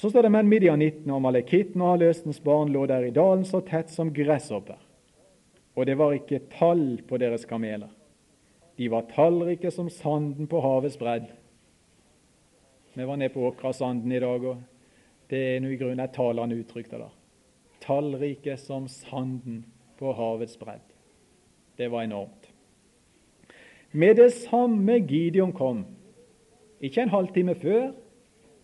Så 0.03 0.11
står 0.11 0.23
det 0.27 0.33
men 0.35 0.49
Midianittene 0.51 1.15
og 1.15 1.21
Malekitten 1.23 1.79
og 1.79 1.93
Haløsens 1.93 2.41
barn 2.43 2.73
lå 2.75 2.81
der 2.91 3.05
i 3.07 3.13
dalen 3.15 3.45
så 3.47 3.61
tett 3.63 3.93
som 3.95 4.09
gresshopper, 4.11 4.81
og 5.79 5.87
det 5.87 5.95
var 5.95 6.17
ikke 6.17 6.41
tall 6.51 6.97
på 7.07 7.21
deres 7.23 7.45
kameler. 7.47 7.87
De 8.83 8.89
var 8.91 9.07
tallrike 9.13 9.71
som 9.71 9.87
sanden 9.95 10.49
på 10.51 10.59
havets 10.59 10.99
bredd. 10.99 11.29
Vi 12.99 13.07
var 13.07 13.21
nede 13.21 13.31
på 13.31 13.47
Åkrasanden 13.47 14.11
i 14.11 14.19
dag, 14.19 14.43
og 14.43 15.31
det 15.31 15.45
er 15.53 15.63
nå 15.63 15.71
i 15.71 15.79
grunnen 15.79 16.03
et 16.03 16.19
talende 16.19 16.59
der. 16.59 16.83
det 16.91 16.99
da. 16.99 17.09
Tallrike 17.87 18.57
som 18.59 18.89
sanden 18.89 19.65
på 20.03 20.13
havets 20.19 20.59
bredd. 20.59 20.83
Det 21.79 21.89
var 21.89 22.03
enormt. 22.03 22.51
Med 23.93 24.17
det 24.17 24.33
samme 24.33 24.99
Gideon 24.99 25.53
kom, 25.53 25.87
ikke 26.81 27.03
en 27.03 27.15
halvtime 27.15 27.55
før, 27.55 27.93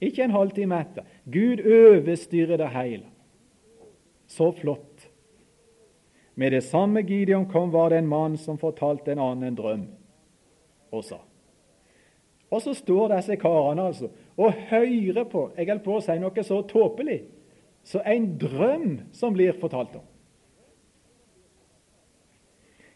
ikke 0.00 0.24
en 0.24 0.34
halvtime 0.34 0.80
etter 0.80 1.06
Gud 1.32 1.60
overstyrer 1.60 2.56
det 2.56 2.68
hele. 2.72 3.06
Så 4.26 4.50
flott. 4.52 5.08
Med 6.34 6.52
det 6.52 6.62
samme 6.64 7.02
Gideon 7.02 7.48
kom, 7.50 7.72
var 7.72 7.90
det 7.90 7.98
en 7.98 8.08
mann 8.08 8.36
som 8.38 8.58
fortalte 8.58 9.12
en 9.12 9.18
annen 9.18 9.50
en 9.50 9.56
drøm 9.58 9.86
og 10.92 11.04
sa. 11.04 11.18
Og 12.50 12.62
så 12.64 12.72
står 12.74 13.10
disse 13.12 13.36
karene 13.36 13.90
altså 13.90 14.08
og 14.38 14.54
hører 14.70 15.24
på 15.28 15.50
jeg 15.56 15.68
holdt 15.68 15.84
på 15.84 15.96
å 15.98 16.04
si 16.04 16.14
noe 16.20 16.44
så 16.46 16.62
tåpelig 16.70 17.18
så 17.88 18.00
en 18.04 18.30
drøm 18.38 19.00
som 19.12 19.32
blir 19.32 19.56
fortalt 19.60 19.96
om. 19.96 20.04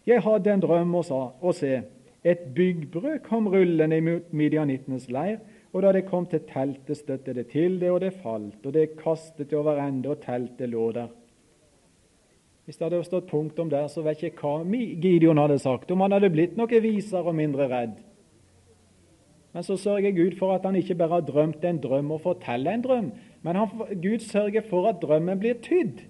Jeg 0.06 0.22
hadde 0.22 0.52
en 0.52 0.62
drøm 0.62 0.94
og 0.98 1.04
sa, 1.06 1.20
og 1.40 1.54
se, 1.54 1.82
et 2.24 2.42
byggbrød 2.54 3.22
kom 3.24 3.46
rullende 3.48 4.00
mot 4.04 4.32
midjanittenes 4.34 5.08
leir, 5.10 5.38
og 5.72 5.82
da 5.82 5.92
det 5.96 6.04
kom 6.08 6.26
til 6.28 6.42
teltet, 6.48 6.98
støtte 6.98 7.32
det 7.32 7.46
til 7.52 7.78
det, 7.80 7.90
og 7.90 8.02
det 8.02 8.12
falt, 8.20 8.60
og 8.66 8.74
det 8.74 8.92
kastet 8.98 9.48
det 9.48 9.56
over 9.56 9.80
ende, 9.80 10.10
og 10.12 10.20
teltet 10.20 10.68
lå 10.68 10.90
der. 10.92 11.08
Hvis 12.64 12.78
det 12.78 12.86
hadde 12.86 13.02
stått 13.06 13.30
punktum 13.30 13.70
der, 13.72 13.88
så 13.90 14.04
vet 14.04 14.22
jeg 14.22 14.36
hva 14.38 14.60
Gideon 14.68 15.40
hadde 15.40 15.58
sagt, 15.58 15.90
om 15.90 16.04
han 16.04 16.14
hadde 16.14 16.30
blitt 16.30 16.58
noe 16.60 16.82
visere 16.84 17.24
og 17.24 17.38
mindre 17.38 17.66
redd. 17.72 17.96
Men 19.52 19.64
så 19.66 19.76
sørger 19.76 20.14
Gud 20.16 20.36
for 20.38 20.54
at 20.54 20.64
han 20.64 20.76
ikke 20.78 20.96
bare 20.96 21.18
har 21.18 21.26
drømt 21.28 21.64
en 21.68 21.80
drøm 21.82 22.12
og 22.14 22.22
forteller 22.24 22.72
en 22.72 22.84
drøm, 22.84 23.10
men 23.42 23.58
han, 23.58 23.72
Gud 24.00 24.24
sørger 24.24 24.64
for 24.68 24.88
at 24.88 25.00
drømmen 25.02 25.40
blir 25.40 25.58
tydd. 25.64 26.04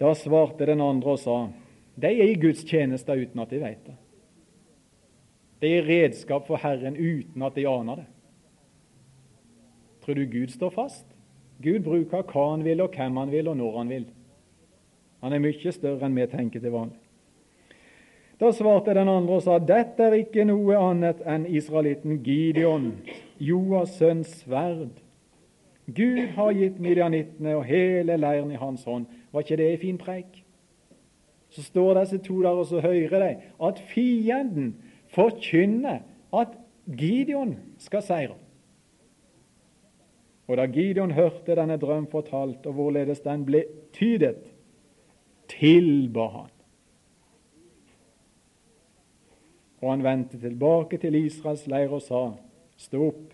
Da 0.00 0.10
svarte 0.18 0.66
den 0.66 0.82
andre 0.84 1.14
og 1.14 1.20
sa, 1.22 1.36
de 1.94 2.10
er 2.10 2.32
i 2.32 2.40
Guds 2.40 2.64
tjeneste 2.66 3.14
uten 3.14 3.40
at 3.44 3.52
de 3.52 3.60
vet 3.62 3.84
det. 3.86 3.94
De 5.64 5.70
er 5.78 5.86
redskap 5.88 6.44
for 6.46 6.60
Herren 6.60 6.98
uten 6.98 7.42
at 7.46 7.56
de 7.56 7.64
aner 7.68 8.02
det. 8.02 8.08
Tror 10.04 10.18
du 10.18 10.26
Gud 10.28 10.52
står 10.52 10.74
fast? 10.74 11.06
Gud 11.64 11.80
bruker 11.86 12.26
hva 12.28 12.50
han 12.50 12.64
vil, 12.66 12.82
og 12.84 12.92
hvem 12.92 13.16
han 13.16 13.32
vil, 13.32 13.48
og 13.48 13.56
når 13.56 13.78
han 13.78 13.94
vil. 13.94 14.04
Han 15.24 15.32
er 15.32 15.40
mye 15.40 15.72
større 15.72 16.04
enn 16.04 16.18
vi 16.18 16.26
tenker 16.28 16.60
til 16.60 16.74
vanlig. 16.74 17.00
Da 18.40 18.50
svarte 18.52 18.92
den 18.92 19.08
andre 19.08 19.38
og 19.38 19.44
sa, 19.46 19.56
dette 19.62 20.04
er 20.04 20.18
ikke 20.18 20.44
noe 20.44 20.76
annet 20.76 21.22
enn 21.24 21.46
israelitten 21.48 22.18
Gideon, 22.26 22.90
Joas 23.40 23.94
sønns 23.96 24.42
sverd. 24.42 24.98
Gud 25.86 26.34
har 26.36 26.52
gitt 26.56 26.80
midianittene 26.82 27.54
og 27.56 27.64
hele 27.68 28.18
leiren 28.20 28.52
i 28.52 28.60
hans 28.60 28.84
hånd. 28.88 29.06
Var 29.32 29.46
ikke 29.46 29.60
det 29.60 29.70
en 29.70 29.80
fin 29.80 30.00
preik? 30.00 30.42
Så 31.54 31.62
står 31.62 32.00
disse 32.02 32.18
to 32.26 32.42
der, 32.42 32.58
og 32.58 32.66
så 32.66 32.82
hører 32.84 33.22
de 33.22 33.32
at 33.68 33.80
fienden 33.94 34.74
forkynner 35.14 36.02
at 36.34 36.56
Gideon 36.98 37.56
skal 37.78 38.02
seire. 38.02 38.36
Og 40.48 40.58
da 40.60 40.66
Gideon 40.68 41.14
hørte 41.16 41.56
denne 41.56 41.78
drøm 41.80 42.06
fortalt, 42.10 42.66
og 42.66 42.72
hvorledes 42.76 43.22
den 43.24 43.46
ble 43.48 43.64
tydet, 43.96 44.42
tilba 45.48 46.26
han. 46.28 46.50
Og 49.80 49.90
han 49.90 50.04
vendte 50.04 50.40
tilbake 50.40 50.98
til 50.98 51.14
Israels 51.14 51.66
leir 51.68 51.92
og 51.92 52.02
sa, 52.02 52.26
Stå 52.76 53.00
opp, 53.06 53.32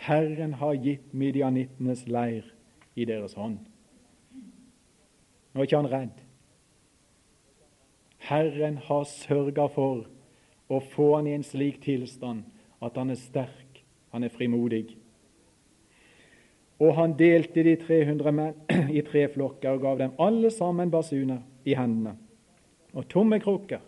Herren 0.00 0.54
har 0.60 0.78
gitt 0.80 1.12
midianittenes 1.12 2.06
leir 2.08 2.46
i 2.94 3.04
deres 3.04 3.34
hånd. 3.36 3.58
Nå 5.50 5.60
er 5.60 5.66
ikke 5.66 5.80
han 5.80 5.90
redd. 5.90 6.22
Herren 8.30 8.78
har 8.86 9.04
sørga 9.10 9.66
for 9.74 10.06
å 10.70 10.80
få 10.92 11.16
han 11.16 11.26
i 11.26 11.34
en 11.34 11.44
slik 11.46 11.80
tilstand 11.84 12.46
at 12.80 12.96
han 12.96 13.10
er 13.10 13.18
sterk, 13.18 13.82
han 14.14 14.24
er 14.24 14.32
frimodig. 14.32 14.84
Og 16.80 16.94
han 16.96 17.12
delte 17.18 17.64
de 17.66 17.74
300 17.76 18.32
menn 18.32 18.54
i 18.98 19.02
tre 19.04 19.26
flokker 19.32 19.74
og 19.74 19.84
gav 19.84 20.00
dem 20.00 20.16
alle 20.22 20.52
sammen 20.54 20.92
basuner 20.92 21.42
i 21.68 21.76
hendene 21.76 22.16
og 22.90 23.06
tomme 23.06 23.38
krukker, 23.38 23.82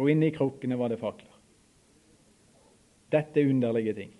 og 0.00 0.06
inni 0.08 0.30
krukkene 0.32 0.78
var 0.80 0.88
det 0.88 1.00
fakler. 1.00 1.34
Dette 3.12 3.42
er 3.42 3.50
underlige 3.50 3.92
ting. 3.98 4.12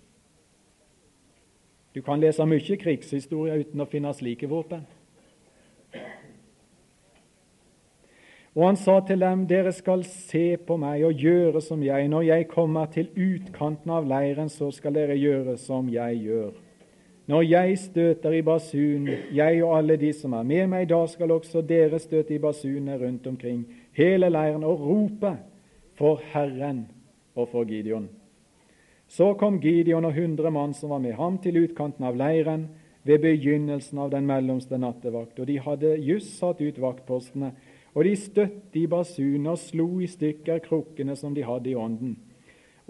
Du 1.95 2.01
kan 2.05 2.21
lese 2.21 2.45
mye 2.45 2.77
krigshistorie 2.79 3.63
uten 3.63 3.81
å 3.81 3.87
finne 3.89 4.11
slike 4.13 4.49
våpen. 4.51 4.83
Og 8.51 8.65
han 8.67 8.75
sa 8.75 8.97
til 9.07 9.21
dem, 9.23 9.45
dere 9.47 9.71
skal 9.71 10.01
se 10.03 10.57
på 10.67 10.75
meg 10.79 11.05
og 11.07 11.21
gjøre 11.23 11.61
som 11.63 11.83
jeg. 11.85 12.09
Når 12.11 12.25
jeg 12.27 12.47
kommer 12.51 12.89
til 12.91 13.07
utkanten 13.15 13.93
av 13.95 14.09
leiren, 14.09 14.51
så 14.51 14.67
skal 14.75 14.97
dere 14.97 15.15
gjøre 15.15 15.55
som 15.61 15.87
jeg 15.91 16.19
gjør. 16.25 16.51
Når 17.31 17.45
jeg 17.47 17.77
støter 17.79 18.33
i 18.35 18.41
basun, 18.43 19.07
jeg 19.31 19.61
og 19.63 19.77
alle 19.77 19.95
de 20.01 20.09
som 20.11 20.33
er 20.35 20.43
med 20.43 20.67
meg, 20.73 20.89
da 20.89 20.99
skal 21.07 21.31
også 21.31 21.61
dere 21.63 21.99
støte 22.01 22.35
i 22.35 22.41
basunene 22.43 22.97
rundt 22.99 23.29
omkring 23.29 23.61
hele 23.95 24.27
leiren 24.33 24.65
og 24.67 24.83
rope 24.83 25.31
for 25.95 26.19
Herren 26.33 26.89
og 27.35 27.47
for 27.53 27.63
Gideon. 27.63 28.09
Så 29.07 29.33
kom 29.39 29.61
Gideon 29.63 30.05
og 30.09 30.15
hundre 30.17 30.51
mann 30.51 30.73
som 30.75 30.91
var 30.91 30.99
med 30.99 31.15
ham, 31.15 31.37
til 31.39 31.61
utkanten 31.63 32.03
av 32.03 32.19
leiren 32.19 32.67
ved 33.07 33.23
begynnelsen 33.23 33.99
av 34.01 34.11
den 34.11 34.27
mellomste 34.27 34.77
nattevakt, 34.79 35.39
og 35.39 35.47
de 35.47 35.59
hadde 35.59 35.95
just 36.03 36.35
satt 36.39 36.59
ut 36.59 36.79
vaktpostene 36.79 37.53
og 37.93 38.05
de 38.07 38.15
støtte 38.15 38.79
i 38.79 38.87
basuner 38.87 39.51
og 39.51 39.59
slo 39.59 39.87
i 39.99 40.07
stykker 40.07 40.61
krukkene 40.63 41.15
som 41.19 41.35
de 41.35 41.43
hadde 41.43 41.73
i 41.73 41.75
ånden. 41.75 42.15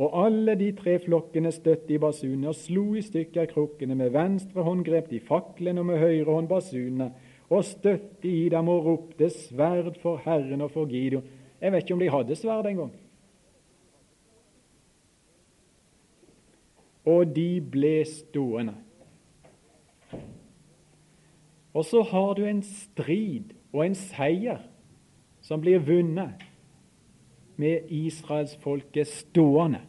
Og 0.02 0.14
alle 0.26 0.56
de 0.58 0.72
tre 0.78 0.96
flokkene 1.02 1.52
støtte 1.54 1.94
i 1.94 2.00
basuner 2.02 2.54
og 2.54 2.58
slo 2.58 2.86
i 2.98 3.04
stykker 3.06 3.50
krukkene. 3.52 3.98
Med 3.98 4.14
venstre 4.14 4.64
hånd 4.66 4.86
grep 4.86 5.10
de 5.12 5.20
faklene 5.22 5.82
og 5.82 5.90
med 5.90 6.02
høyre 6.02 6.30
hånd 6.30 6.50
basunene 6.50 7.12
og 7.52 7.66
støtte 7.68 8.30
i 8.30 8.48
dem 8.50 8.70
og 8.72 8.86
ropte 8.86 9.30
sverd 9.34 9.98
for 10.02 10.22
Herren 10.24 10.64
og 10.64 10.72
for 10.72 10.90
Gideon. 10.90 11.26
Jeg 11.62 11.74
vet 11.74 11.84
ikke 11.84 11.98
om 11.98 12.02
de 12.02 12.14
hadde 12.14 12.38
sverd 12.40 12.70
engang. 12.70 12.94
Og 17.12 17.36
de 17.36 17.50
ble 17.74 17.96
stående. 18.08 18.78
Og 21.74 21.86
så 21.88 22.02
har 22.04 22.34
du 22.38 22.46
en 22.46 22.64
strid 22.64 23.54
og 23.72 23.86
en 23.86 23.96
seier 23.96 24.62
som 25.52 25.62
blir 25.62 25.80
vunnet 25.80 26.30
med 27.60 27.90
israelsfolket 27.92 29.08
stående 29.08 29.82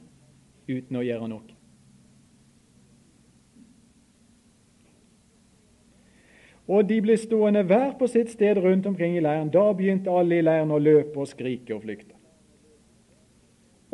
uten 0.67 0.99
å 0.99 1.03
gjøre 1.07 1.29
noe. 1.31 1.55
Og 6.67 6.83
de 6.91 6.99
ble 7.07 7.15
stående 7.15 7.63
hver 7.71 7.95
på 8.01 8.11
sitt 8.11 8.35
sted 8.35 8.59
rundt 8.59 8.91
omkring 8.91 9.15
i 9.15 9.23
leiren. 9.23 9.55
Da 9.55 9.69
begynte 9.71 10.11
alle 10.11 10.41
i 10.41 10.43
leiren 10.43 10.75
å 10.75 10.83
løpe 10.83 11.23
og 11.23 11.31
skrike 11.31 11.79
og 11.79 11.87
flykte. 11.87 12.19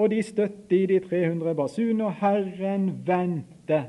Og 0.01 0.09
de 0.09 0.25
støtte 0.25 0.73
i 0.73 0.87
de 0.89 1.03
300 1.05 1.53
basunene, 1.59 2.09
og 2.09 2.17
Herren 2.25 2.95
vendte 3.05 3.85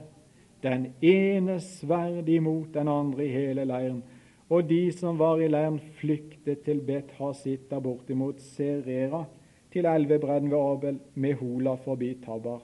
den 0.68 0.90
ene 1.00 1.62
sverd 1.64 2.28
imot 2.28 2.74
den 2.76 2.92
andre 2.92 3.24
i 3.24 3.36
hele 3.40 3.64
leiren 3.72 4.04
og 4.50 4.66
de 4.70 4.90
som 4.92 5.18
var 5.20 5.42
i 5.42 5.48
leiren, 5.50 5.78
flyktet 6.00 6.64
til 6.66 6.82
Bet 6.86 7.12
Hasita 7.20 7.80
bortimot 7.84 8.42
Serera, 8.42 9.26
til 9.70 9.86
elvebredden 9.86 10.50
ved 10.50 10.58
Abel, 10.58 11.00
med 11.14 11.38
Hola 11.38 11.76
forbi 11.84 12.16
Tabar. 12.24 12.64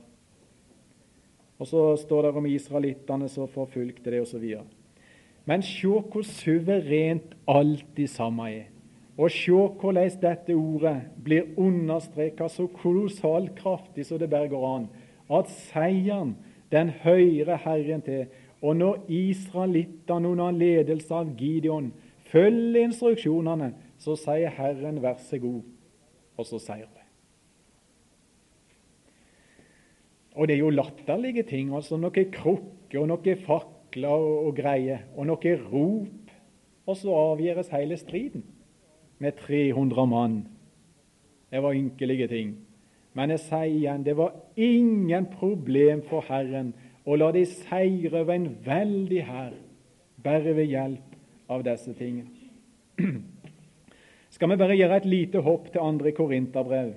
Og 1.60 1.68
så 1.68 1.84
står 2.02 2.26
det 2.26 2.32
om 2.36 2.48
israelittene 2.50 3.30
som 3.30 3.48
forfulgte 3.48 4.12
det, 4.12 4.24
osv. 4.26 4.56
Men 5.46 5.62
se 5.64 5.88
hvor 5.88 6.26
suverent 6.26 7.36
alt 7.48 7.86
det 7.98 8.10
samme 8.10 8.50
er. 8.50 8.72
Og 9.18 9.32
se 9.32 9.54
hvordan 9.54 10.18
dette 10.22 10.56
ordet 10.58 10.96
blir 11.24 11.54
understreket 11.58 12.52
så 12.52 12.66
kolossalt 12.82 13.54
kraftig 13.56 14.08
som 14.10 14.20
det 14.20 14.30
bare 14.30 14.50
går 14.52 14.66
an. 14.74 14.90
At 15.32 15.54
seieren, 15.70 16.36
den 16.72 16.90
hører 16.90 17.62
Herren 17.64 18.02
til. 18.02 18.26
Og 18.62 18.76
når 18.78 19.06
israelittene 19.12 20.30
under 20.30 20.52
ledelse 20.52 21.14
av 21.14 21.34
Gideon 21.38 21.92
følger 22.32 22.88
instruksjonene, 22.88 23.74
så 24.00 24.16
sier 24.20 24.50
Herren 24.50 25.02
'vær 25.02 25.18
så 25.20 25.40
god', 25.40 25.64
og 26.38 26.46
så 26.46 26.60
sier 26.60 26.86
det. 26.86 27.06
Og 30.36 30.48
det 30.48 30.54
er 30.56 30.60
jo 30.60 30.70
latterlige 30.70 31.44
ting. 31.44 31.76
altså 31.76 31.98
Noe 31.98 32.26
krukke 32.32 33.00
og 33.00 33.08
noe 33.08 33.36
fakler 33.46 34.10
og, 34.10 34.48
og 34.48 34.56
greier, 34.56 35.08
og 35.16 35.28
noe 35.28 35.56
rop. 35.72 36.32
Og 36.86 36.98
så 36.98 37.10
avgjøres 37.10 37.72
hele 37.74 37.98
striden 37.98 38.44
med 39.20 39.32
300 39.32 40.08
mann. 40.08 40.48
Det 41.52 41.64
var 41.64 41.74
ynkelige 41.74 42.28
ting. 42.28 42.58
Men 43.14 43.32
jeg 43.32 43.40
sier 43.40 43.72
igjen, 43.72 44.04
det 44.04 44.18
var 44.18 44.36
ingen 44.60 45.26
problem 45.32 46.04
for 46.10 46.26
Herren 46.28 46.74
å 47.06 47.18
la 47.20 47.30
de 47.36 47.46
seire 47.46 48.22
over 48.22 48.34
en 48.34 48.50
veldig 48.66 49.22
hær, 49.28 49.54
bare 50.26 50.56
ved 50.58 50.72
hjelp 50.72 51.52
av 51.54 51.64
disse 51.66 51.94
tingene. 51.98 52.32
Skal 54.34 54.52
vi 54.52 54.58
bare 54.60 54.76
gjøre 54.76 54.98
et 55.00 55.08
lite 55.08 55.42
hopp 55.46 55.70
til 55.72 55.86
andre 55.86 56.12
Korinterbrev, 56.16 56.96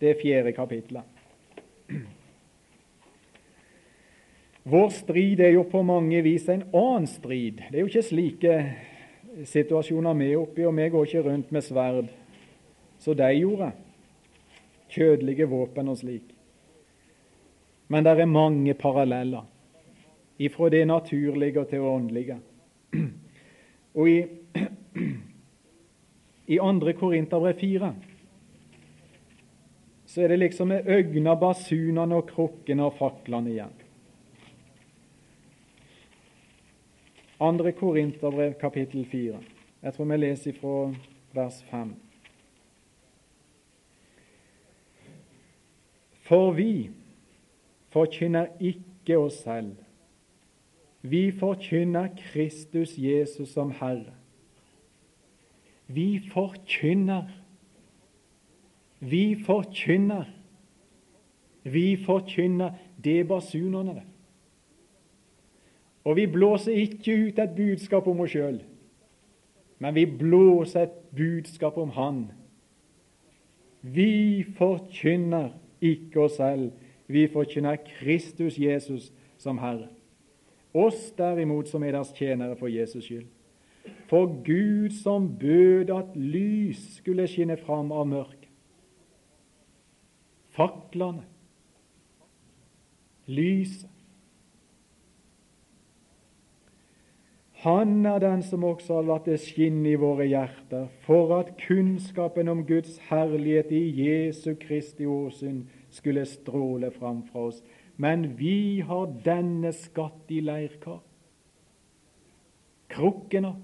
det 0.00 0.14
fjerde 0.22 0.54
kapitlet. 0.56 1.18
Vår 4.68 4.88
strid 4.92 5.40
er 5.40 5.54
jo 5.56 5.64
på 5.68 5.80
mange 5.82 6.20
vis 6.22 6.46
en 6.52 6.66
annen 6.76 7.08
strid. 7.08 7.62
Det 7.70 7.78
er 7.78 7.84
jo 7.84 7.90
ikke 7.90 8.04
slike 8.04 8.56
situasjoner 9.48 10.16
vi 10.18 10.30
er 10.32 10.40
oppe 10.40 10.62
i, 10.62 10.66
og 10.68 10.76
vi 10.76 10.88
går 10.92 11.06
ikke 11.08 11.22
rundt 11.24 11.52
med 11.54 11.64
sverd 11.64 12.10
som 13.00 13.16
de 13.16 13.28
gjorde. 13.38 13.70
Kjødelige 14.92 15.48
våpen 15.48 15.88
og 15.88 16.00
slik. 16.00 16.37
Men 17.88 18.04
det 18.04 18.12
er 18.12 18.26
mange 18.28 18.74
paralleller 18.74 19.46
ifra 20.38 20.68
det 20.68 20.86
naturlige 20.86 21.64
til 21.64 21.78
det 21.78 21.80
åndelige. 21.80 22.38
Og 23.94 24.10
i, 24.10 24.18
i 26.46 26.58
2. 26.58 26.92
Korinterbrev 26.92 27.54
4 27.60 27.94
så 30.08 30.22
er 30.22 30.28
det 30.28 30.38
liksom 30.38 30.68
med 30.68 30.86
øgna, 30.86 31.34
basunene 31.34 32.16
og 32.16 32.30
krukkene 32.30 32.86
og 32.86 32.94
faklene 32.96 33.50
igjen. 33.50 33.74
2. 37.38 37.72
Korinterbrev, 37.76 38.54
kapittel 38.60 39.04
4. 39.06 39.40
Jeg 39.82 39.94
tror 39.94 40.04
vi 40.04 40.16
leser 40.16 40.56
fra 40.60 40.94
vers 41.34 41.60
5. 41.70 41.92
For 46.28 46.52
vi 46.52 46.90
forkynner 47.94 48.46
ikke 48.60 49.18
oss 49.18 49.42
selv. 49.44 49.76
Vi 51.02 51.30
forkynner 51.32 52.08
Kristus 52.18 52.98
Jesus 52.98 53.48
som 53.54 53.70
Herre. 53.70 54.14
Vi 55.86 56.20
forkynner. 56.32 57.30
Vi 59.00 59.42
forkynner. 59.46 60.24
Vi 61.62 61.96
forkynner. 62.04 62.70
Det 63.04 63.20
er 63.20 63.24
basunene, 63.24 63.94
det. 63.94 64.06
Og 66.04 66.16
vi 66.16 66.26
blåser 66.26 66.72
ikke 66.72 67.16
ut 67.26 67.38
et 67.38 67.54
budskap 67.56 68.06
om 68.08 68.20
oss 68.24 68.32
sjøl, 68.32 68.62
men 69.78 69.94
vi 69.94 70.06
blåser 70.08 70.86
et 70.86 70.94
budskap 71.16 71.76
om 71.76 71.90
Han. 71.92 72.22
Vi 73.82 74.42
forkynner 74.56 75.50
ikke 75.84 76.22
oss 76.24 76.38
selv, 76.40 76.70
vi 77.08 77.26
forkynner 77.28 77.76
Kristus 77.76 78.58
Jesus 78.58 79.12
som 79.38 79.58
Herre. 79.58 79.88
Oss 80.74 81.10
derimot 81.16 81.68
som 81.68 81.82
er 81.82 81.96
deres 81.96 82.12
tjenere 82.16 82.56
for 82.56 82.68
Jesus 82.68 83.04
skyld. 83.04 83.26
For 84.08 84.28
Gud 84.44 84.92
som 84.92 85.30
bød 85.40 85.90
at 85.90 86.16
lys 86.16 86.98
skulle 86.98 87.26
skinne 87.28 87.56
fram 87.56 87.92
av 87.92 88.06
mørket. 88.08 88.48
Faklene, 90.52 91.24
lyset, 93.26 93.88
Han 97.58 98.06
er 98.06 98.18
den 98.18 98.42
som 98.42 98.62
også 98.64 99.00
har 99.00 99.06
latt 99.08 99.24
det 99.26 99.40
skinne 99.42 99.90
i 99.90 99.98
våre 99.98 100.28
hjerter, 100.30 100.84
for 101.02 101.32
at 101.40 101.56
kunnskapen 101.58 102.46
om 102.48 102.60
Guds 102.66 103.00
herlighet 103.08 103.72
i 103.74 103.80
Jesu 103.98 104.52
Kristi 104.60 105.08
åsyn 105.10 105.64
skulle 105.98 106.26
stråle 106.28 106.90
fram 106.94 107.24
fra 107.28 107.48
oss. 107.50 107.62
Men 107.98 108.24
vi 108.38 108.80
har 108.86 109.10
denne 109.24 109.72
skatt 109.74 110.30
i 110.30 110.40
leirkar. 110.44 111.00
Krukkene. 112.88 113.56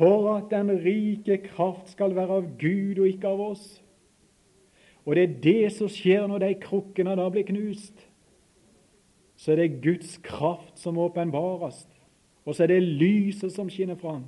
For 0.00 0.32
at 0.38 0.48
den 0.50 0.72
rike 0.80 1.42
kraft 1.44 1.92
skal 1.92 2.16
være 2.16 2.40
av 2.40 2.52
Gud 2.58 3.02
og 3.02 3.10
ikke 3.10 3.30
av 3.30 3.42
oss. 3.52 3.66
Og 5.04 5.16
det 5.16 5.26
er 5.26 5.40
det 5.44 5.72
som 5.76 5.90
skjer 5.90 6.26
når 6.28 6.46
de 6.46 6.54
krukkene 6.62 7.16
da 7.18 7.28
blir 7.32 7.46
knust 7.48 8.06
så 9.40 9.52
er 9.52 9.56
det 9.56 9.82
Guds 9.82 10.18
kraft 10.22 10.78
som 10.78 10.98
åpenbares, 10.98 11.88
og 12.44 12.54
så 12.54 12.62
er 12.62 12.74
det 12.74 12.82
lyset 12.82 13.52
som 13.52 13.70
skinner 13.72 13.96
fram. 13.96 14.26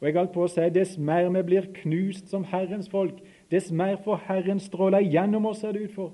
Og 0.00 0.06
jeg 0.06 0.14
holdt 0.14 0.32
på 0.32 0.44
å 0.44 0.50
si, 0.50 0.68
Dess 0.70 0.92
mer 0.98 1.26
vi 1.34 1.42
blir 1.48 1.66
knust 1.80 2.30
som 2.30 2.44
Herrens 2.46 2.88
folk, 2.88 3.18
dess 3.50 3.70
mer 3.70 3.96
får 4.04 4.22
Herren 4.28 4.60
stråle 4.60 5.02
gjennom 5.02 5.46
oss, 5.46 5.60
ser 5.60 5.72
det 5.72 5.88
ut 5.88 5.94
for. 5.94 6.12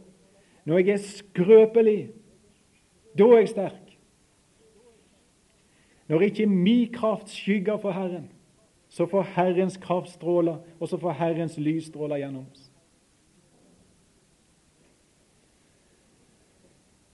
Når 0.67 0.79
jeg 0.79 0.95
er 0.95 1.03
skrøpelig, 1.05 1.99
da 3.19 3.27
er 3.33 3.43
jeg 3.45 3.53
sterk. 3.53 3.83
Når 6.09 6.23
ikke 6.29 6.47
min 6.47 6.93
kraft 6.95 7.31
skygger 7.35 7.79
for 7.83 7.91
Herren, 7.91 8.31
så 8.89 9.07
får 9.07 9.23
Herrens 9.37 9.77
kraft 9.77 10.15
stråle, 10.15 10.59
og 10.81 10.89
så 10.89 10.99
får 10.99 11.19
Herrens 11.19 11.59
lys 11.59 11.91
stråle 11.91 12.21
gjennom 12.23 12.47
oss. 12.53 12.71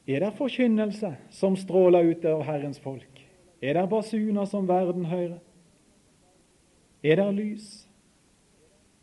Er 0.06 0.20
det 0.20 0.32
forkynnelse 0.36 1.14
som 1.30 1.56
stråler 1.56 2.10
ut 2.10 2.24
av 2.26 2.42
Herrens 2.44 2.80
folk? 2.82 3.22
Er 3.62 3.78
det 3.78 3.88
basuner 3.90 4.44
som 4.44 4.68
verden 4.68 5.06
hører? 5.06 5.38
Er 7.02 7.16
det 7.16 7.34
lys? 7.34 7.68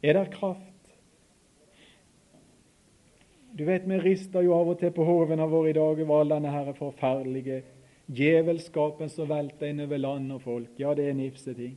Er 0.04 0.20
det 0.20 0.32
kraft? 0.34 0.69
Du 3.60 3.66
vet, 3.66 3.90
Vi 3.90 3.98
rister 4.00 4.42
jo 4.42 4.54
av 4.56 4.70
og 4.72 4.80
til 4.80 4.94
på 4.96 5.04
hovene 5.04 5.44
våre 5.52 5.74
i 5.74 5.76
dag 5.76 6.00
over 6.00 6.22
all 6.22 6.30
denne 6.32 6.52
her 6.54 6.72
forferdelige 6.78 7.58
djevelskapen 8.08 9.12
som 9.12 9.28
velter 9.28 9.68
inn 9.68 9.84
over 9.84 10.00
land 10.00 10.32
og 10.32 10.42
folk. 10.42 10.70
Ja, 10.80 10.94
det 10.96 11.10
er 11.10 11.18
nifse 11.18 11.54
ting. 11.54 11.76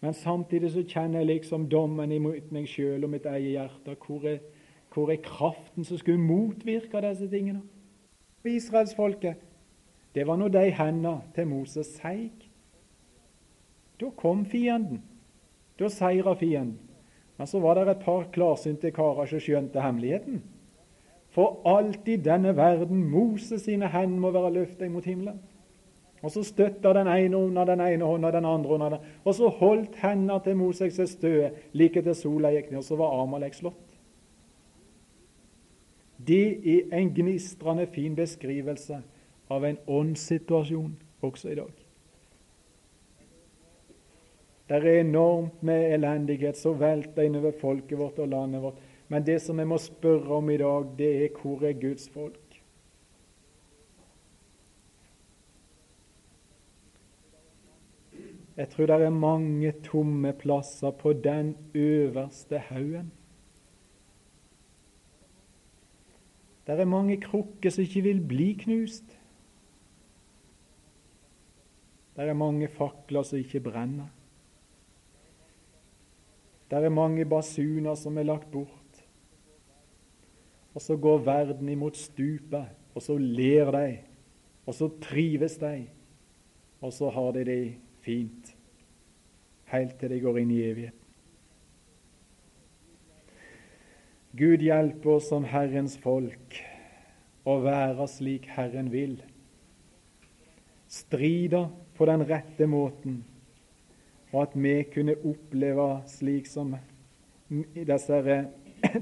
Men 0.00 0.14
samtidig 0.14 0.72
så 0.72 0.82
kjenner 0.82 1.20
jeg 1.20 1.28
liksom 1.28 1.68
dommen 1.70 2.12
imot 2.12 2.50
meg 2.50 2.66
sjøl 2.66 3.04
og 3.04 3.12
mitt 3.12 3.30
eget 3.30 3.52
hjerte. 3.52 3.94
Hvor 3.94 4.26
er, 4.26 4.42
hvor 4.90 5.12
er 5.12 5.22
kraften 5.22 5.86
som 5.86 6.02
skulle 6.02 6.18
motvirke 6.18 7.04
disse 7.06 7.30
tingene? 7.30 7.62
Israelsfolket, 8.44 9.38
det 10.14 10.26
var 10.26 10.36
nå 10.40 10.48
de 10.50 10.66
hendene 10.74 11.20
til 11.34 11.46
Moses 11.46 11.94
seig. 12.00 12.48
Da 14.00 14.10
kom 14.16 14.42
fienden. 14.48 15.04
Da 15.78 15.88
seira 15.88 16.34
fienden. 16.34 16.89
Men 17.40 17.48
så 17.48 17.56
var 17.60 17.78
det 17.78 17.86
et 17.88 18.02
par 18.04 18.26
klarsynte 18.34 18.90
karer 18.92 19.24
som 19.30 19.40
skjønte 19.40 19.80
hemmeligheten. 19.80 20.42
For 21.32 21.62
alt 21.64 22.04
i 22.12 22.18
denne 22.20 22.52
verden 22.52 22.98
Moses 23.08 23.62
sine 23.64 23.88
hender 23.88 24.20
må 24.20 24.32
være 24.34 24.50
løfta 24.58 24.88
mot 24.92 25.06
himmelen. 25.08 25.38
Og 26.20 26.34
så 26.34 26.42
støtta 26.44 26.92
den 26.92 27.08
ene 27.08 27.40
under 27.40 27.64
den 27.64 27.80
ene 27.80 28.04
hånda, 28.04 28.34
den 28.34 28.44
andre 28.44 28.74
under 28.76 28.92
den. 28.92 29.06
Og 29.24 29.38
så 29.38 29.48
holdt 29.48 29.96
hendene 30.02 30.36
til 30.44 30.58
Moses 30.60 31.00
seg 31.00 31.08
støe 31.08 31.50
like 31.72 32.02
til 32.04 32.18
sola 32.18 32.52
gikk 32.52 32.68
ned, 32.74 32.82
og 32.82 32.88
så 32.90 33.00
var 33.00 33.16
Amalek 33.22 33.56
slått. 33.56 33.86
Det 36.20 36.60
er 36.60 36.92
en 36.98 37.08
gnistrende 37.16 37.88
fin 37.88 38.20
beskrivelse 38.20 39.00
av 39.48 39.64
en 39.64 39.80
åndssituasjon 39.88 40.92
også 41.24 41.54
i 41.54 41.56
dag. 41.62 41.72
Det 44.70 44.78
er 44.78 45.00
enormt 45.00 45.64
med 45.66 45.88
elendighet 45.96 46.54
som 46.54 46.76
velter 46.78 47.26
innover 47.26 47.56
folket 47.58 47.98
vårt 47.98 48.20
og 48.22 48.28
landet 48.30 48.62
vårt. 48.62 48.76
Men 49.10 49.24
det 49.26 49.40
som 49.42 49.58
vi 49.58 49.64
må 49.66 49.80
spørre 49.82 50.36
om 50.36 50.50
i 50.50 50.58
dag, 50.60 50.84
det 50.98 51.08
er 51.24 51.32
hvor 51.34 51.64
er 51.66 51.72
Guds 51.74 52.04
folk? 52.14 52.60
Jeg 58.60 58.68
tror 58.70 58.86
det 58.86 59.00
er 59.00 59.10
mange 59.10 59.72
tomme 59.82 60.32
plasser 60.38 60.94
på 60.94 61.16
den 61.18 61.56
øverste 61.74 62.62
haugen. 62.68 63.10
Det 66.66 66.78
er 66.78 66.84
mange 66.84 67.18
krukker 67.20 67.74
som 67.74 67.82
ikke 67.82 68.04
vil 68.06 68.22
bli 68.22 68.52
knust. 68.62 69.18
Det 72.14 72.28
er 72.28 72.38
mange 72.38 72.68
fakler 72.68 73.26
som 73.26 73.42
ikke 73.42 73.64
brenner. 73.66 74.06
Det 76.70 76.78
er 76.78 76.94
mange 76.94 77.26
basuner 77.26 77.96
som 77.98 78.18
er 78.18 78.28
lagt 78.28 78.50
bort. 78.52 79.02
Og 80.74 80.82
så 80.84 80.94
går 80.96 81.24
verden 81.26 81.68
imot 81.68 81.98
stupet, 81.98 82.70
og 82.94 83.02
så 83.02 83.16
ler 83.18 83.72
de, 83.74 83.98
og 84.66 84.74
så 84.74 84.90
trives 85.02 85.56
de, 85.58 85.88
og 86.80 86.92
så 86.94 87.10
har 87.10 87.32
de 87.34 87.44
det 87.44 87.62
fint 88.06 88.54
helt 89.70 89.98
til 90.00 90.10
de 90.10 90.18
går 90.22 90.40
inn 90.40 90.50
i 90.54 90.62
evigheten. 90.66 90.96
Gud 94.38 94.62
hjelper 94.62 95.16
oss 95.16 95.28
som 95.30 95.46
Herrens 95.46 95.96
folk 95.98 96.58
å 97.46 97.56
være 97.64 98.06
slik 98.10 98.46
Herren 98.54 98.90
vil. 98.92 99.16
Strider 100.90 101.70
på 101.98 102.06
den 102.06 102.22
rette 102.28 102.66
måten, 102.70 103.20
og 104.32 104.42
at 104.42 104.54
vi 104.54 104.82
kunne 104.94 105.16
oppleve 105.24 106.02
slik 106.06 106.46
som 106.46 106.74
disse 107.74 108.46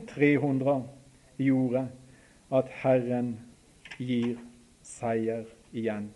300 0.08 0.84
gjorde, 1.38 1.88
at 2.52 2.70
Herren 2.82 3.34
gir 3.98 4.38
seier 4.82 5.44
igjen. 5.72 6.08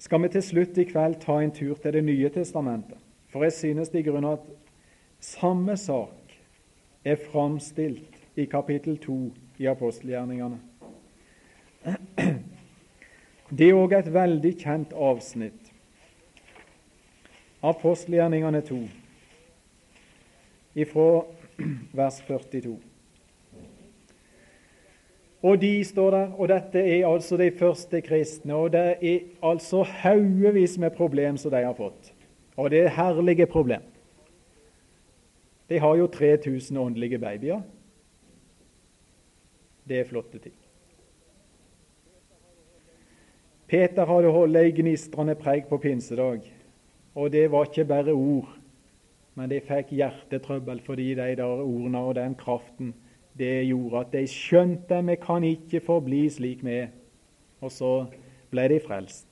Skal 0.00 0.22
vi 0.22 0.28
til 0.32 0.42
slutt 0.42 0.78
i 0.80 0.86
kveld 0.88 1.20
ta 1.22 1.38
en 1.38 1.52
tur 1.54 1.76
til 1.78 1.92
Det 1.92 2.04
nye 2.04 2.28
testamentet? 2.34 2.98
For 3.30 3.44
jeg 3.46 3.52
synes 3.52 3.94
i 3.94 4.02
grunnen 4.02 4.32
at 4.32 4.46
samme 5.20 5.76
sak 5.76 6.34
er 7.04 7.16
framstilt 7.30 8.16
i 8.36 8.44
kapittel 8.44 8.98
2 8.98 9.32
i 9.58 9.66
apostelgjerningene. 9.66 10.58
Det 13.50 13.66
er 13.66 13.74
òg 13.74 13.96
et 13.98 14.08
veldig 14.14 14.52
kjent 14.60 14.92
avsnitt. 14.94 15.72
Apostelgjerningene 17.66 18.60
2, 18.64 18.78
ifra 20.80 21.08
vers 21.98 22.20
42. 22.28 22.76
Og 25.40 25.58
de 25.60 25.72
står 25.84 26.14
der, 26.14 26.32
og 26.36 26.48
dette 26.52 26.80
er 26.84 27.08
altså 27.08 27.36
de 27.40 27.50
første 27.56 28.00
kristne, 28.04 28.54
og 28.54 28.72
det 28.72 28.84
er 29.00 29.18
altså 29.42 29.82
haugevis 29.82 30.78
med 30.78 30.94
problem 30.96 31.40
som 31.40 31.52
de 31.52 31.64
har 31.64 31.76
fått. 31.76 32.12
Og 32.60 32.70
det 32.70 32.84
er 32.84 32.96
herlige 32.96 33.48
problem. 33.50 33.82
De 35.70 35.78
har 35.80 35.96
jo 35.96 36.06
3000 36.06 36.78
åndelige 36.78 37.18
babyer. 37.18 37.62
Det 39.88 40.00
er 40.00 40.08
flotte 40.08 40.38
ting. 40.38 40.59
Peter 43.70 44.08
hadde 44.08 44.32
holdt 44.34 44.58
ei 44.58 44.72
gnistrende 44.74 45.36
preik 45.38 45.68
på 45.70 45.78
pinsedag, 45.78 46.42
og 47.14 47.30
det 47.30 47.44
var 47.52 47.68
ikke 47.68 47.84
bare 47.86 48.14
ord, 48.16 48.48
men 49.38 49.52
de 49.52 49.60
fikk 49.62 49.92
hjertetrøbbel 49.94 50.80
fordi 50.82 51.12
de 51.14 51.28
der 51.38 51.44
ordene 51.46 52.02
og 52.02 52.16
den 52.18 52.34
kraften 52.34 52.90
det 53.38 53.68
gjorde 53.68 54.02
at 54.02 54.12
de 54.12 54.24
skjønte 54.26 54.98
vi 55.06 55.16
kan 55.22 55.46
ikke 55.46 55.80
forbli 55.86 56.24
slik 56.34 56.64
vi 56.66 56.80
er. 56.80 56.90
Og 57.62 57.70
så 57.70 57.92
ble 58.50 58.66
de 58.72 58.80
frelst. 58.82 59.28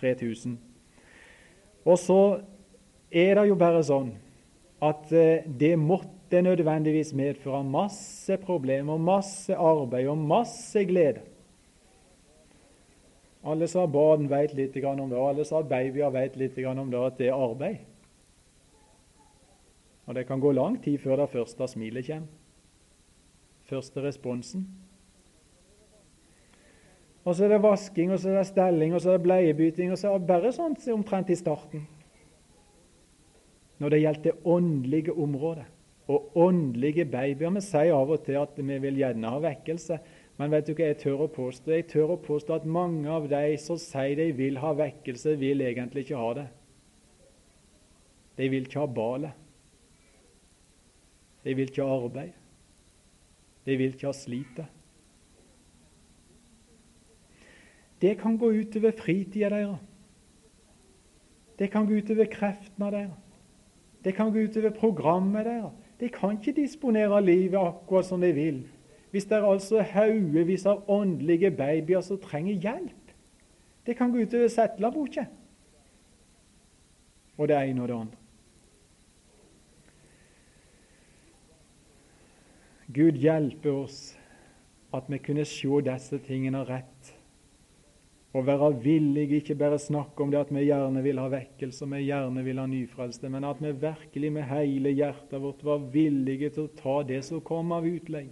3000. 0.00 0.56
Og 1.84 1.98
så 1.98 2.20
er 3.10 3.34
det 3.36 3.48
jo 3.50 3.56
bare 3.58 3.82
sånn 3.84 4.12
at 4.80 5.10
eh, 5.12 5.44
det 5.44 5.74
måtte 5.80 6.40
nødvendigvis 6.44 7.12
medføre 7.18 7.64
masse 7.66 8.36
problemer, 8.40 8.96
masse 8.96 9.54
arbeid 9.54 10.08
og 10.08 10.22
masse 10.22 10.84
glede. 10.86 11.24
Alle 13.44 13.68
som 13.70 13.84
har 13.84 13.92
barn, 13.92 14.26
vet 14.30 14.54
litt 14.54 14.76
om 14.84 15.10
det, 15.10 15.18
alle 15.18 15.44
som 15.46 15.60
har 15.60 15.68
babyer, 15.70 16.10
vet 16.10 16.36
litt 16.36 16.58
om 16.66 16.90
det, 16.90 16.98
at 16.98 17.18
det 17.18 17.28
er 17.28 17.38
arbeid. 17.38 17.78
Og 20.08 20.14
det 20.14 20.26
kan 20.26 20.40
gå 20.40 20.52
lang 20.52 20.78
tid 20.82 20.98
før 20.98 21.22
det 21.22 21.30
første 21.30 21.68
smilet 21.68 22.06
kommer. 22.06 22.34
Første 23.68 24.02
responsen. 24.02 24.64
Og 27.28 27.34
så 27.36 27.44
er 27.44 27.52
det 27.52 27.62
vasking, 27.62 28.12
og 28.12 28.20
så 28.22 28.30
er 28.32 28.38
det 28.38 28.46
stelling, 28.48 28.94
og 28.96 29.02
så 29.04 29.12
er 29.12 29.18
det 29.18 29.26
bleiebyting, 29.26 29.92
og 29.92 29.98
så 30.00 30.14
er 30.14 30.22
det 30.22 30.30
bare 30.30 30.52
sånt 30.52 30.86
omtrent 30.92 31.30
i 31.30 31.36
starten 31.36 31.86
når 33.78 33.92
det 33.94 33.98
gjelder 34.00 34.22
det 34.24 34.32
åndelige 34.44 35.12
området 35.14 35.66
og 36.10 36.32
åndelige 36.40 37.04
babyer. 37.06 37.52
Vi 37.54 37.60
sier 37.62 37.94
av 37.94 38.10
og 38.10 38.24
til 38.26 38.40
at 38.40 38.56
vi 38.56 38.78
vil 38.82 38.96
gjerne 38.98 39.30
ha 39.30 39.38
vekkelse, 39.44 39.98
men 40.38 40.52
vet 40.54 40.68
du 40.68 40.74
hva 40.76 40.86
jeg 40.86 41.00
tør 41.02 41.24
å 41.24 41.32
påstå? 41.34 41.72
Jeg 41.74 41.88
tør 41.90 42.14
å 42.14 42.20
påstå 42.22 42.60
at 42.60 42.66
mange 42.70 43.10
av 43.10 43.26
de 43.30 43.56
som 43.58 43.78
sier 43.82 44.14
de 44.20 44.28
vil 44.38 44.60
ha 44.62 44.70
vekkelse, 44.78 45.34
vil 45.40 45.64
egentlig 45.66 46.06
ikke 46.06 46.20
ha 46.20 46.30
det. 46.38 46.46
De 48.38 48.46
vil 48.52 48.68
ikke 48.68 48.78
ha 48.78 48.86
balet. 48.86 49.34
De 51.42 51.56
vil 51.58 51.70
ikke 51.70 51.82
ha 51.82 51.98
arbeid. 52.04 52.36
De 53.66 53.76
vil 53.80 53.94
ikke 53.96 54.06
ha 54.06 54.14
slitet. 54.14 54.74
Det 57.98 58.14
kan 58.20 58.38
gå 58.38 58.52
utover 58.54 58.94
fritida 58.94 59.50
deres. 59.50 59.82
Det 61.58 61.66
kan 61.72 61.86
gå 61.86 61.98
utover 61.98 62.30
kreftene 62.30 62.90
deres. 62.94 63.14
Det 64.04 64.14
kan 64.14 64.30
gå 64.30 64.46
utover 64.46 64.70
programmet 64.70 65.50
deres. 65.50 65.86
De 65.98 66.08
kan 66.14 66.38
ikke 66.38 66.60
disponere 66.60 67.18
livet 67.26 67.58
akkurat 67.58 68.06
som 68.06 68.22
de 68.22 68.30
vil. 68.32 68.60
Hvis 69.10 69.24
det 69.24 69.38
er 69.38 69.48
altså 69.48 69.82
haugevis 69.82 70.66
av 70.68 70.84
åndelige 70.90 71.50
babyer 71.56 72.00
som 72.04 72.20
trenger 72.20 72.60
hjelp. 72.60 73.12
Det 73.86 73.96
kan 73.96 74.12
gå 74.12 74.20
utover 74.20 74.50
setlaboket. 74.52 75.30
Og 77.38 77.48
det 77.48 77.56
ene 77.56 77.82
og 77.82 77.88
det 77.88 77.96
andre. 77.96 78.24
Gud 82.88 83.20
hjelpe 83.20 83.72
oss 83.72 84.16
at 84.96 85.08
vi 85.12 85.20
kunne 85.20 85.44
se 85.44 85.80
disse 85.84 86.18
tingene 86.24 86.64
rett 86.64 87.14
og 88.36 88.44
være 88.46 88.70
villige, 88.84 89.40
ikke 89.40 89.56
bare 89.58 89.78
snakke 89.80 90.22
om 90.22 90.30
det 90.32 90.40
at 90.40 90.50
vi 90.52 90.66
gjerne 90.66 91.02
vil 91.02 91.20
ha 91.20 91.28
vekkelse, 91.32 91.86
vi 91.88 92.02
gjerne 92.06 92.44
vil 92.44 92.60
ha 92.60 92.66
nyfrelste, 92.68 93.30
men 93.32 93.46
at 93.48 93.60
vi 93.64 93.72
virkelig 93.72 94.32
med 94.32 94.46
hele 94.50 94.92
hjertet 94.92 95.40
vårt 95.42 95.64
var 95.64 95.86
villige 95.92 96.52
til 96.54 96.68
å 96.68 96.74
ta 96.76 96.98
det 97.08 97.22
som 97.26 97.40
kom 97.44 97.72
av 97.76 97.88
utlegg. 97.88 98.30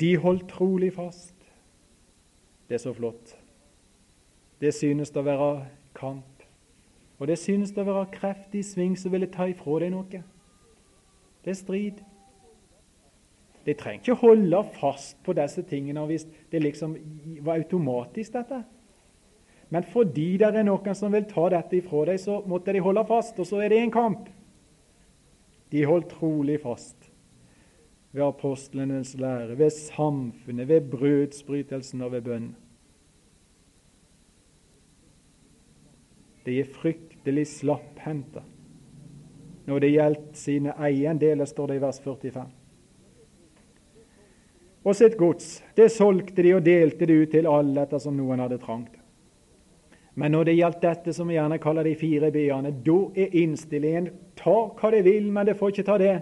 De 0.00 0.16
holdt 0.20 0.48
trolig 0.48 0.92
fast. 0.92 1.34
Det 2.68 2.74
er 2.74 2.82
så 2.82 2.92
flott. 2.92 3.36
Det 4.60 4.74
synes 4.74 5.12
å 5.16 5.22
være 5.24 5.50
kamp. 5.96 6.42
Og 7.16 7.30
det 7.30 7.38
synes 7.40 7.72
å 7.76 7.84
være 7.86 8.10
kreftig 8.12 8.64
sving 8.66 8.96
som 8.98 9.14
ville 9.14 9.30
ta 9.32 9.46
ifra 9.48 9.78
deg 9.80 9.94
noe. 9.94 10.20
Det 11.44 11.52
er 11.52 11.56
strid. 11.56 12.02
De 13.66 13.74
trenger 13.74 14.02
ikke 14.02 14.20
holde 14.20 14.62
fast 14.76 15.16
på 15.26 15.34
disse 15.34 15.64
tingene 15.66 16.04
hvis 16.06 16.26
det 16.52 16.60
liksom 16.62 16.96
var 17.46 17.62
automatisk, 17.62 18.34
dette. 18.36 18.60
Men 19.70 19.86
fordi 19.90 20.36
det 20.38 20.52
er 20.52 20.66
noen 20.66 20.94
som 20.94 21.14
vil 21.14 21.26
ta 21.30 21.48
dette 21.56 21.80
ifra 21.80 22.04
deg, 22.10 22.20
så 22.22 22.42
måtte 22.46 22.74
de 22.74 22.84
holde 22.84 23.02
fast, 23.08 23.38
og 23.42 23.48
så 23.48 23.64
er 23.64 23.72
det 23.72 23.80
en 23.82 23.94
kamp. 23.94 24.28
De 25.72 25.82
holdt 25.88 26.12
trolig 26.12 26.60
fast 26.62 27.05
ved 28.16 28.24
apostlenes 28.24 29.14
lære, 29.20 29.58
ved 29.58 29.70
samfunnet, 29.70 30.68
ved 30.68 30.90
brødsbrytelsen 30.90 32.00
og 32.02 32.12
ved 32.16 32.22
bønn. 32.24 32.50
De 36.46 36.60
er 36.60 36.70
fryktelig 36.72 37.46
slapphendte 37.50 38.42
når 39.66 39.82
det 39.82 39.90
gjelder 39.90 40.38
sine 40.38 40.72
eiendeler, 40.78 41.44
står 41.44 41.66
det 41.66 41.80
i 41.80 41.82
vers 41.82 41.98
45 42.00 42.46
og 44.86 44.94
sitt 44.94 45.16
gods. 45.18 45.64
Det 45.74 45.88
solgte 45.90 46.44
de 46.46 46.52
og 46.54 46.62
delte 46.62 47.08
det 47.10 47.16
ut 47.18 47.32
til 47.34 47.48
alle 47.50 47.82
ettersom 47.82 48.14
noen 48.14 48.38
hadde 48.38 48.60
trangt. 48.62 48.94
Men 50.14 50.32
når 50.32 50.46
det 50.46 50.54
gjaldt 50.56 50.84
dette 50.84 51.12
som 51.12 51.26
vi 51.28 51.34
gjerne 51.34 51.58
kaller 51.60 51.84
de 51.84 51.96
fire 51.98 52.30
b-ene, 52.32 52.70
da 52.86 52.98
er 53.18 53.34
innstillingen 53.36 54.12
ta 54.38 54.54
hva 54.78 54.92
de 54.94 55.02
vil, 55.04 55.26
men 55.34 55.48
det 55.48 55.56
får 55.58 55.74
ikke 55.74 55.86
ta 55.90 55.98
det. 56.00 56.14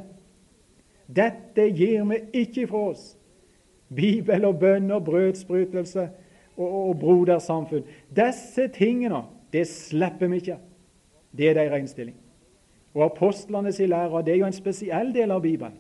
Dette 1.07 1.69
gir 1.71 2.05
vi 2.09 2.21
ikke 2.45 2.67
fra 2.67 2.89
oss. 2.91 3.05
Bibel 3.95 4.45
og 4.49 4.59
bønn 4.59 4.91
og 4.91 5.05
brødsprutelse 5.05 6.09
og, 6.57 6.89
og 6.89 6.99
brodersamfunn. 6.99 7.85
Disse 8.17 8.69
tingene, 8.75 9.23
det 9.53 9.67
slipper 9.69 10.31
vi 10.33 10.43
ikke. 10.43 10.59
Det 11.37 11.51
er 11.51 11.55
deres 11.55 11.81
innstilling. 11.81 12.17
Og 12.95 13.05
apostlenes 13.05 13.79
lære, 13.79 14.23
det 14.23 14.35
er 14.35 14.39
jo 14.39 14.47
en 14.47 14.53
spesiell 14.53 15.15
del 15.15 15.31
av 15.31 15.43
Bibelen. 15.43 15.79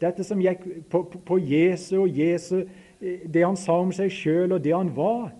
Dette 0.00 0.24
som 0.24 0.40
gikk 0.40 0.64
på, 0.90 1.02
på, 1.02 1.20
på 1.24 1.38
Jesu 1.40 2.02
og 2.02 2.18
Jesu, 2.18 2.66
eh, 3.00 3.24
det 3.24 3.44
han 3.44 3.56
sa 3.56 3.78
om 3.80 3.92
seg 3.92 4.12
sjøl, 4.12 4.52
og 4.52 4.64
det 4.64 4.74
han 4.74 4.92
var. 4.96 5.30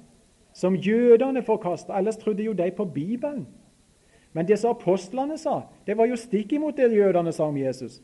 Som 0.56 0.76
jødene 0.76 1.42
forkasta. 1.44 1.92
Ellers 1.98 2.16
trodde 2.16 2.44
jo 2.44 2.52
de 2.56 2.70
på 2.72 2.84
Bibelen. 2.84 3.46
Men 4.32 4.48
det 4.48 4.58
som 4.60 4.72
apostlene 4.72 5.36
sa, 5.40 5.62
det 5.86 5.96
var 5.96 6.08
jo 6.08 6.16
stikk 6.16 6.52
imot 6.56 6.76
det 6.76 6.92
jødene 6.92 7.32
sa 7.32 7.48
om 7.48 7.56
Jesus. 7.56 8.00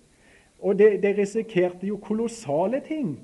Og 0.63 0.79
det, 0.79 1.03
de 1.03 1.15
risikerte 1.19 1.87
jo 1.87 1.97
kolossale 1.99 2.81
ting, 2.87 3.17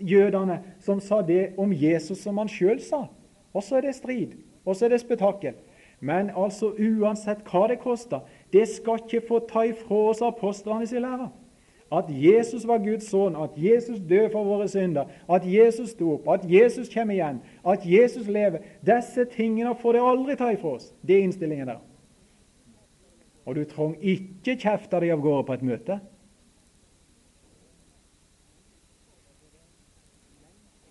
jødene 0.00 0.60
som 0.80 1.00
sa 1.00 1.20
det 1.26 1.52
om 1.58 1.72
Jesus 1.74 2.22
som 2.22 2.38
han 2.38 2.48
sjøl 2.48 2.80
sa. 2.80 3.04
Og 3.52 3.62
så 3.66 3.80
er 3.80 3.88
det 3.88 3.96
strid, 3.98 4.38
og 4.64 4.76
så 4.76 4.86
er 4.86 4.94
det 4.94 5.02
spetakkel. 5.02 5.58
Men 6.00 6.30
altså 6.36 6.70
uansett 6.78 7.42
hva 7.50 7.66
det 7.68 7.80
koster, 7.82 8.22
det 8.52 8.68
skal 8.70 9.02
ikke 9.02 9.26
få 9.28 9.42
ta 9.50 9.66
ifra 9.68 9.98
oss 10.12 10.22
apostlene 10.24 10.86
sin 10.88 11.04
lære. 11.04 11.28
At 11.92 12.06
Jesus 12.08 12.62
var 12.68 12.78
Guds 12.78 13.08
sønn, 13.10 13.34
at 13.36 13.56
Jesus 13.58 13.98
døde 13.98 14.30
for 14.30 14.46
våre 14.46 14.68
synder, 14.70 15.10
at 15.28 15.42
Jesus 15.44 15.90
sto 15.90 16.12
opp, 16.14 16.28
at 16.30 16.46
Jesus 16.46 16.88
kommer 16.94 17.14
igjen, 17.14 17.40
at 17.66 17.82
Jesus 17.84 18.28
lever. 18.30 18.62
Disse 18.86 19.24
tingene 19.34 19.74
får 19.74 19.98
det 19.98 20.04
aldri 20.06 20.36
ta 20.38 20.52
ifra 20.54 20.76
oss. 20.78 20.92
Det 21.02 21.16
er 21.16 21.26
innstillingen 21.26 21.72
der. 21.72 21.82
Og 23.44 23.58
du 23.58 23.64
trenger 23.66 23.98
ikke 24.14 24.54
kjefte 24.54 25.00
deg 25.02 25.10
av 25.16 25.24
gårde 25.24 25.48
på 25.48 25.58
et 25.58 25.66
møte. 25.66 25.98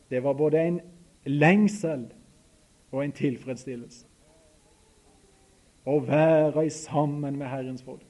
Det 0.10 0.24
var 0.24 0.34
både 0.34 0.62
en 0.62 0.80
lengsel 1.26 2.08
og 2.92 3.04
en 3.04 3.14
tilfredsstillelse 3.14 4.10
å 5.90 5.98
være 6.06 6.68
sammen 6.74 7.38
med 7.40 7.50
Herrens 7.50 7.84
folk. 7.86 8.06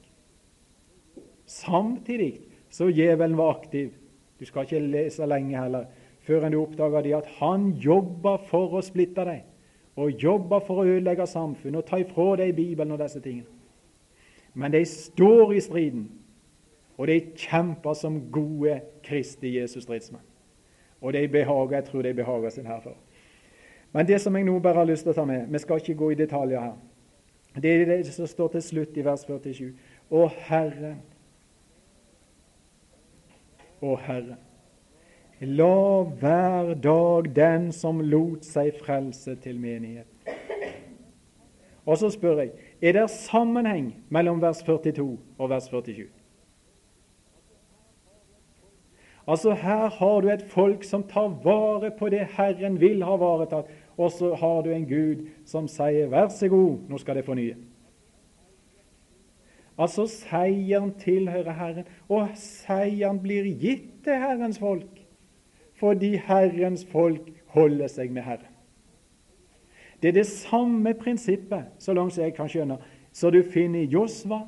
Samtidig 1.50 2.42
så 2.70 2.90
djevelen 2.92 3.38
var 3.38 3.58
aktiv. 3.58 3.94
Du 4.40 4.46
skal 4.46 4.68
ikke 4.68 4.82
lese 4.84 5.28
lenge 5.28 5.58
heller 5.60 5.88
før 6.28 6.50
du 6.52 6.60
oppdager 6.60 7.02
de 7.02 7.16
at 7.18 7.30
han 7.40 7.72
jobber 7.82 8.44
for 8.50 8.76
å 8.78 8.84
splitte 8.86 9.24
deg, 9.26 9.46
og 9.98 10.20
jobber 10.22 10.62
for 10.62 10.82
å 10.82 10.86
ødelegge 10.86 11.26
samfunnet 11.28 11.82
og 11.82 11.88
ta 11.88 11.98
ifra 12.00 12.36
deg 12.38 12.54
Bibelen 12.56 12.94
og 12.94 13.02
disse 13.02 13.22
tingene. 13.24 13.50
Men 14.54 14.76
de 14.76 14.84
står 14.86 15.56
i 15.56 15.64
striden, 15.64 16.06
og 17.00 17.08
de 17.10 17.18
kjemper 17.40 17.96
som 17.98 18.20
gode 18.32 18.82
Kristi 19.06 19.56
Jesus 19.56 19.88
stridsmenn. 19.88 20.29
Og 21.02 21.14
de 21.14 21.28
behager, 21.28 21.76
jeg 21.76 21.86
tror 21.86 22.02
de 22.02 22.14
behager 22.14 22.50
sin 22.50 22.66
herre. 22.66 22.94
Men 23.92 24.08
det 24.08 24.22
som 24.22 24.36
jeg 24.36 24.46
nå 24.46 24.60
bare 24.60 24.82
har 24.82 24.90
lyst 24.90 25.08
til 25.08 25.14
å 25.14 25.18
ta 25.18 25.26
med 25.26 25.48
Vi 25.50 25.62
skal 25.64 25.82
ikke 25.82 25.98
gå 25.98 26.12
i 26.12 26.20
detaljer 26.20 26.62
her. 26.62 26.76
Det 27.56 27.72
er 27.72 27.86
det 27.86 28.14
som 28.14 28.28
står 28.28 28.52
til 28.54 28.62
slutt 28.62 28.98
i 28.98 29.06
vers 29.06 29.24
47. 29.26 29.72
Å 30.12 30.28
Herre, 30.50 30.94
å 33.82 33.96
Herre, 33.96 34.38
la 35.42 36.04
hver 36.20 36.74
dag 36.84 37.30
den 37.36 37.72
som 37.74 38.02
lot 38.04 38.46
seg 38.46 38.76
frelse 38.78 39.36
til 39.42 39.60
menighet. 39.60 40.08
Og 41.90 41.98
så 41.98 42.12
spør 42.14 42.44
jeg 42.44 42.52
er 42.82 43.00
det 43.00 43.10
sammenheng 43.10 43.96
mellom 44.14 44.42
vers 44.42 44.62
42 44.66 45.18
og 45.40 45.50
vers 45.50 45.72
47. 45.72 46.06
Altså 49.30 49.54
Her 49.54 49.90
har 49.90 50.22
du 50.22 50.30
et 50.34 50.44
folk 50.50 50.84
som 50.84 51.04
tar 51.06 51.28
vare 51.44 51.92
på 52.00 52.10
det 52.10 52.24
Herren 52.34 52.80
vil 52.82 53.04
ha 53.06 53.18
varetatt, 53.22 53.68
og 53.98 54.12
så 54.12 54.34
har 54.34 54.64
du 54.66 54.72
en 54.74 54.88
Gud 54.90 55.28
som 55.46 55.68
sier 55.68 56.08
'vær 56.08 56.30
så 56.30 56.48
god, 56.48 56.78
nå 56.90 56.98
skal 56.98 57.16
det 57.16 57.26
fornye'. 57.26 57.56
Altså 59.78 60.08
seieren 60.08 60.94
tilhører 61.00 61.52
Herren, 61.52 61.86
og 62.10 62.28
seieren 62.36 63.20
blir 63.20 63.44
gitt 63.44 64.04
til 64.04 64.14
Herrens 64.14 64.60
folk 64.60 65.06
fordi 65.80 66.16
Herrens 66.16 66.86
folk 66.92 67.30
holder 67.48 67.88
seg 67.88 68.12
med 68.12 68.22
Herren. 68.22 68.52
Det 70.02 70.08
er 70.08 70.12
det 70.12 70.26
samme 70.26 70.94
prinsippet, 70.94 71.64
så 71.80 71.94
langt 71.94 72.18
jeg 72.18 72.34
kan 72.34 72.50
skjønne, 72.50 72.78
som 73.14 73.32
du 73.32 73.44
finner 73.44 73.80
i 73.80 73.86
Josva, 73.92 74.42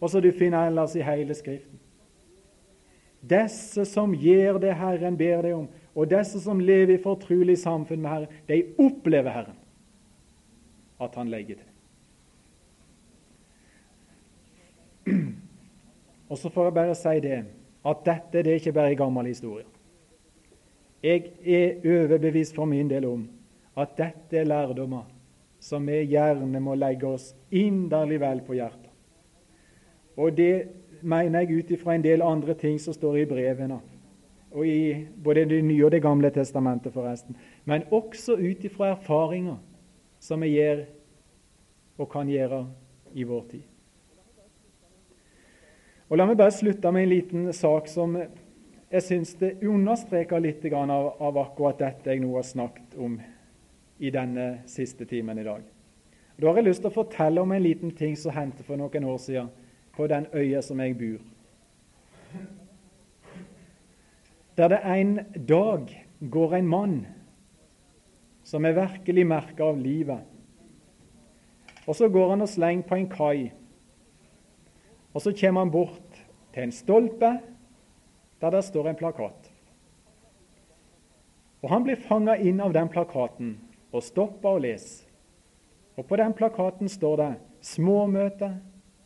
og 0.00 0.10
som 0.10 0.22
du 0.22 0.32
finner 0.32 0.66
ellers 0.66 0.96
i 0.96 1.02
hele 1.02 1.34
Skriften. 1.34 1.71
Disse 3.22 3.84
som 3.86 4.14
gjør 4.18 4.58
det 4.62 4.74
Herren 4.74 5.16
ber 5.18 5.42
deg 5.46 5.54
om, 5.54 5.68
og 5.94 6.08
disse 6.10 6.40
som 6.42 6.60
lever 6.60 6.96
i 6.96 7.02
fortrolig 7.02 7.58
samfunn 7.60 8.02
med 8.02 8.10
Herren, 8.10 8.28
de 8.48 8.62
opplever 8.82 9.30
Herren, 9.30 9.58
at 11.00 11.14
Han 11.14 11.30
legger 11.30 11.60
til. 11.60 11.68
Og 16.30 16.38
så 16.38 16.48
får 16.48 16.64
jeg 16.64 16.74
bare 16.74 16.94
si 16.96 17.20
det, 17.20 17.44
at 17.84 18.04
dette 18.06 18.42
det 18.42 18.52
er 18.52 18.60
ikke 18.60 18.72
bare 18.72 18.90
en 18.94 19.00
gammel 19.02 19.26
historie. 19.26 19.66
Jeg 21.02 21.32
er 21.44 21.82
overbevist 21.82 22.54
for 22.54 22.64
min 22.64 22.90
del 22.90 23.04
om 23.04 23.26
at 23.76 23.96
dette 23.98 24.38
er 24.38 24.46
lærdommer 24.46 25.02
som 25.62 25.86
vi 25.86 26.00
gjerne 26.10 26.60
må 26.62 26.74
legge 26.78 27.06
oss 27.06 27.32
inderlig 27.50 28.20
vel 28.22 28.40
på 28.46 28.56
hjertet. 28.58 28.90
Og 30.18 30.34
det 30.36 30.54
mener 31.02 31.40
jeg 31.40 31.58
ut 31.58 31.70
ifra 31.70 31.94
en 31.94 32.04
del 32.04 32.22
andre 32.22 32.54
ting 32.54 32.78
som 32.80 32.94
står 32.94 33.22
i 33.22 33.26
brevene 33.28 33.80
og 34.52 34.66
i 34.68 35.06
både 35.24 35.46
Det 35.48 35.62
nye 35.64 35.84
og 35.84 35.90
Det 35.90 36.02
gamle 36.02 36.30
testamentet, 36.30 36.92
forresten, 36.92 37.36
men 37.64 37.82
også 37.90 38.36
ut 38.36 38.64
ifra 38.64 38.90
erfaringer 38.90 39.56
som 40.20 40.40
vi 40.40 40.48
gjør 40.58 40.84
og 41.98 42.10
kan 42.10 42.28
gjøre 42.28 42.66
i 43.14 43.22
vår 43.22 43.44
tid. 43.50 43.62
Og 46.08 46.18
La 46.18 46.26
meg 46.28 46.36
bare 46.36 46.52
slutte 46.52 46.92
med 46.92 47.02
en 47.02 47.08
liten 47.08 47.52
sak 47.56 47.88
som 47.88 48.18
jeg 48.92 49.02
syns 49.02 49.34
det 49.40 49.54
understreker 49.64 50.40
litt 50.44 50.64
av, 50.72 51.14
av 51.20 51.38
akkurat 51.38 51.78
dette 51.78 52.10
jeg 52.10 52.20
nå 52.20 52.34
har 52.34 52.44
snakket 52.44 52.98
om 53.00 53.16
i 53.98 54.10
denne 54.10 54.62
siste 54.66 55.06
timen 55.08 55.38
i 55.38 55.46
dag. 55.46 55.62
Da 56.36 56.50
har 56.50 56.60
jeg 56.60 56.66
lyst 56.66 56.82
til 56.84 56.90
å 56.90 56.96
fortelle 56.98 57.40
om 57.40 57.52
en 57.52 57.62
liten 57.62 57.90
ting 57.96 58.16
som 58.16 58.34
hendte 58.36 58.64
for 58.66 58.76
noen 58.76 59.04
år 59.08 59.18
siden 59.22 59.48
på 59.96 60.06
den 60.06 60.26
øya 60.34 60.62
som 60.62 60.80
jeg 60.80 60.98
bor 60.98 61.32
der 64.56 64.68
det 64.68 64.80
en 64.84 65.20
dag 65.48 66.06
går 66.30 66.54
en 66.54 66.68
mann 66.68 67.06
som 68.44 68.64
er 68.64 68.76
virkelig 68.76 69.26
merka 69.26 69.64
av 69.64 69.78
livet. 69.80 70.20
Og 71.86 71.96
Så 71.96 72.08
går 72.08 72.30
han 72.30 72.42
og 72.42 72.48
slenger 72.48 72.88
på 72.88 72.94
en 72.94 73.08
kai. 73.08 73.52
Og 75.14 75.22
Så 75.22 75.32
kommer 75.40 75.60
han 75.60 75.70
bort 75.70 76.26
til 76.54 76.62
en 76.62 76.72
stolpe 76.72 77.38
der 78.40 78.50
det 78.50 78.64
står 78.64 78.88
en 78.88 78.96
plakat. 78.96 79.52
Og 81.62 81.70
Han 81.70 81.84
blir 81.84 81.96
fanga 81.96 82.36
inn 82.36 82.60
av 82.60 82.72
den 82.72 82.88
plakaten 82.88 83.58
og 83.92 84.02
stopper 84.02 84.48
å 84.48 84.58
lese. 84.58 85.06
Og 85.96 86.06
På 86.06 86.16
den 86.16 86.32
plakaten 86.32 86.88
står 86.88 87.16
det 87.16 87.34
'Småmøte 87.60 88.60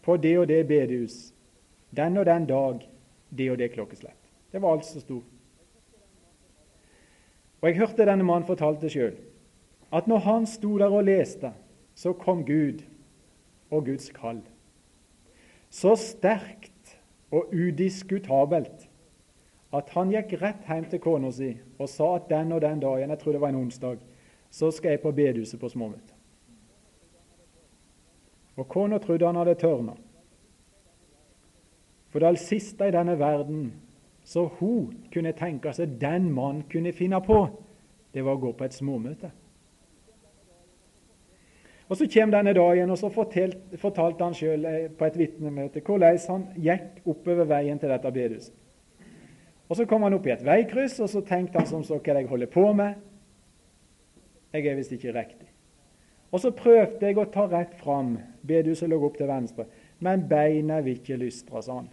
på 0.06 0.16
det 0.16 0.36
og 0.38 0.48
det 0.48 0.62
bedehus'. 0.70 1.32
Den 1.96 2.16
og 2.16 2.26
den 2.26 2.46
dag, 2.46 2.88
det 3.38 3.50
og 3.50 3.58
det 3.58 3.72
klokkeslett. 3.72 4.30
Det 4.52 4.62
var 4.62 4.72
alt 4.72 4.84
som 4.84 5.00
sto. 5.00 5.22
Og 7.60 7.68
Jeg 7.68 7.76
hørte 7.76 8.06
denne 8.06 8.24
mannen 8.24 8.46
fortalte 8.46 8.90
sjøl 8.90 9.16
at 9.92 10.06
når 10.06 10.18
han 10.18 10.46
sto 10.46 10.78
der 10.78 10.92
og 10.92 11.04
leste, 11.06 11.52
så 11.94 12.12
kom 12.12 12.44
Gud 12.44 12.82
og 13.70 13.84
Guds 13.86 14.10
kall. 14.10 14.42
Så 15.70 15.94
sterkt 15.96 16.98
og 17.30 17.54
udiskutabelt 17.54 18.88
at 19.74 19.94
han 19.94 20.12
gikk 20.14 20.36
rett 20.42 20.68
hjem 20.68 20.88
til 20.90 21.02
kona 21.02 21.30
si 21.34 21.52
og 21.78 21.88
sa 21.90 22.16
at 22.16 22.28
den 22.30 22.52
og 22.52 22.60
den 22.62 22.80
dagen, 22.80 23.10
jeg 23.10 23.18
tror 23.18 23.32
det 23.32 23.40
var 23.40 23.54
en 23.54 23.62
onsdag, 23.66 23.98
så 24.50 24.70
skal 24.70 24.94
jeg 24.94 25.02
på 25.02 25.12
bedehuset 25.12 25.60
på 25.60 25.68
småmøte. 25.68 26.15
Og 28.56 28.68
kona 28.68 28.98
trodde 28.98 29.26
han 29.26 29.36
hadde 29.36 29.54
tørna. 29.60 29.96
For 32.08 32.24
det 32.24 32.38
siste 32.40 32.88
i 32.88 32.94
denne 32.94 33.18
verden 33.20 33.72
så 34.26 34.46
hun 34.58 34.94
kunne 35.12 35.34
tenke 35.38 35.70
seg 35.76 35.98
den 36.00 36.30
mann 36.34 36.64
kunne 36.70 36.94
finne 36.96 37.20
på, 37.22 37.44
det 38.14 38.24
var 38.24 38.38
å 38.38 38.42
gå 38.42 38.52
på 38.58 38.64
et 38.66 38.74
småmøte. 38.74 39.30
Og 41.86 41.96
Så 41.96 42.08
kommer 42.10 42.38
denne 42.38 42.52
dagen, 42.52 42.90
og 42.90 42.98
så 42.98 43.08
fortalte, 43.14 43.78
fortalte 43.78 44.24
han 44.24 44.34
sjøl 44.34 44.64
eh, 44.66 44.88
på 44.90 45.06
et 45.06 45.18
vitnemøte 45.18 45.82
hvordan 45.86 46.18
han 46.28 46.46
gikk 46.58 47.04
oppover 47.06 47.46
veien 47.46 47.78
til 47.78 47.92
dette 47.92 48.10
bedehuset. 48.10 48.54
Og 49.68 49.76
Så 49.76 49.86
kom 49.86 50.02
han 50.02 50.14
opp 50.14 50.26
i 50.26 50.34
et 50.34 50.44
veikryss, 50.46 50.98
og 51.00 51.08
så 51.10 51.22
tenkte 51.22 51.58
han 51.58 51.70
som 51.70 51.84
så 51.84 52.00
hva 52.00 52.18
jeg 52.18 52.26
holder 52.30 52.50
på 52.50 52.72
med. 52.72 52.98
Jeg 54.52 54.66
er 54.66 54.78
visst 54.78 54.92
ikke 54.92 55.14
riktig. 55.14 55.46
Og 56.36 56.42
Så 56.42 56.52
prøvde 56.52 57.08
jeg 57.08 57.16
å 57.16 57.30
ta 57.32 57.46
rett 57.48 57.72
fram. 57.80 58.18
Bedehuset 58.44 58.90
lå 58.92 59.00
opp 59.00 59.16
til 59.16 59.30
venstre. 59.30 59.64
Men 60.04 60.26
beina 60.28 60.82
vil 60.84 60.98
ikke 61.00 61.16
lystre, 61.16 61.62
sa 61.64 61.78
han 61.80 61.88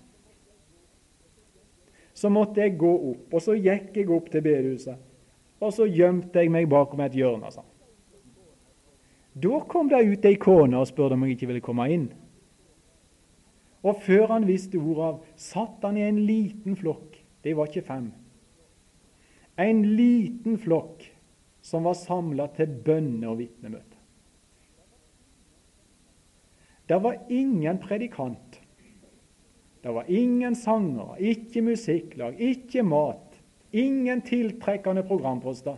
så 2.13 2.29
måtte 2.29 2.61
jeg 2.61 2.77
gå 2.79 2.93
opp. 3.11 3.33
Og 3.33 3.43
så 3.43 3.57
gikk 3.57 3.97
jeg 3.97 4.09
opp 4.13 4.29
til 4.31 4.45
bedehuset, 4.45 4.99
og 5.63 5.71
så 5.73 5.87
gjemte 5.89 6.41
jeg 6.41 6.51
meg 6.53 6.69
bakom 6.71 7.01
et 7.03 7.15
hjørne. 7.17 7.51
sa 7.51 7.63
han. 7.63 7.69
Da 9.33 9.59
kom 9.67 9.89
det 9.89 10.03
ut 10.05 10.25
ei 10.25 10.35
kone 10.37 10.77
og 10.77 10.87
spurte 10.87 11.17
om 11.17 11.23
jeg 11.25 11.37
ikke 11.37 11.49
ville 11.49 11.65
komme 11.65 11.87
inn. 11.89 12.11
Og 13.83 13.97
før 14.05 14.27
han 14.27 14.45
visste 14.47 14.77
ordet 14.77 15.07
av, 15.07 15.23
satt 15.35 15.81
han 15.83 15.97
i 15.97 16.05
en 16.05 16.21
liten 16.27 16.77
flokk. 16.79 17.17
De 17.43 17.55
var 17.57 17.67
ikke 17.67 17.87
fem. 17.87 18.11
En 19.57 19.81
liten 19.97 20.55
flokk 20.57 21.03
som 21.61 21.83
var 21.83 21.97
samla 21.97 22.47
til 22.55 22.67
bønne- 22.85 23.27
og 23.27 23.41
vitnemøte. 23.41 23.92
Det 26.89 26.99
var 27.03 27.17
ingen 27.29 27.77
predikant. 27.77 28.59
Det 29.83 29.91
var 29.91 30.05
ingen 30.07 30.55
sanger, 30.55 31.15
ikke 31.19 31.61
musikklag, 31.61 32.39
ikke 32.39 32.83
mat, 32.83 33.41
ingen 33.71 34.21
tiltrekkende 34.21 35.03
programposter. 35.03 35.75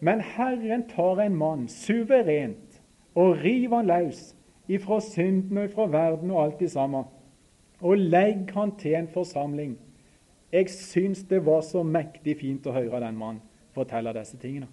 Men 0.00 0.20
Herren 0.20 0.88
tar 0.88 1.20
en 1.22 1.36
mann 1.36 1.68
suverent 1.68 2.80
og 3.14 3.36
river 3.44 3.76
han 3.76 3.86
løs 3.90 4.34
ifra 4.70 5.00
synden 5.00 5.58
og 5.58 5.68
ifra 5.68 5.86
verden 5.90 6.30
og 6.30 6.42
alt 6.44 6.60
det 6.60 6.70
samme, 6.70 7.04
og 7.80 7.98
legger 7.98 8.58
han 8.58 8.74
til 8.78 8.94
en 8.94 9.08
forsamling. 9.08 9.78
Jeg 10.52 10.70
syns 10.70 11.22
det 11.30 11.44
var 11.46 11.60
så 11.62 11.82
mektig 11.86 12.36
fint 12.40 12.66
å 12.66 12.74
høre 12.74 13.02
den 13.02 13.18
mannen 13.18 13.42
fortelle 13.74 14.12
disse 14.16 14.38
tingene. 14.40 14.66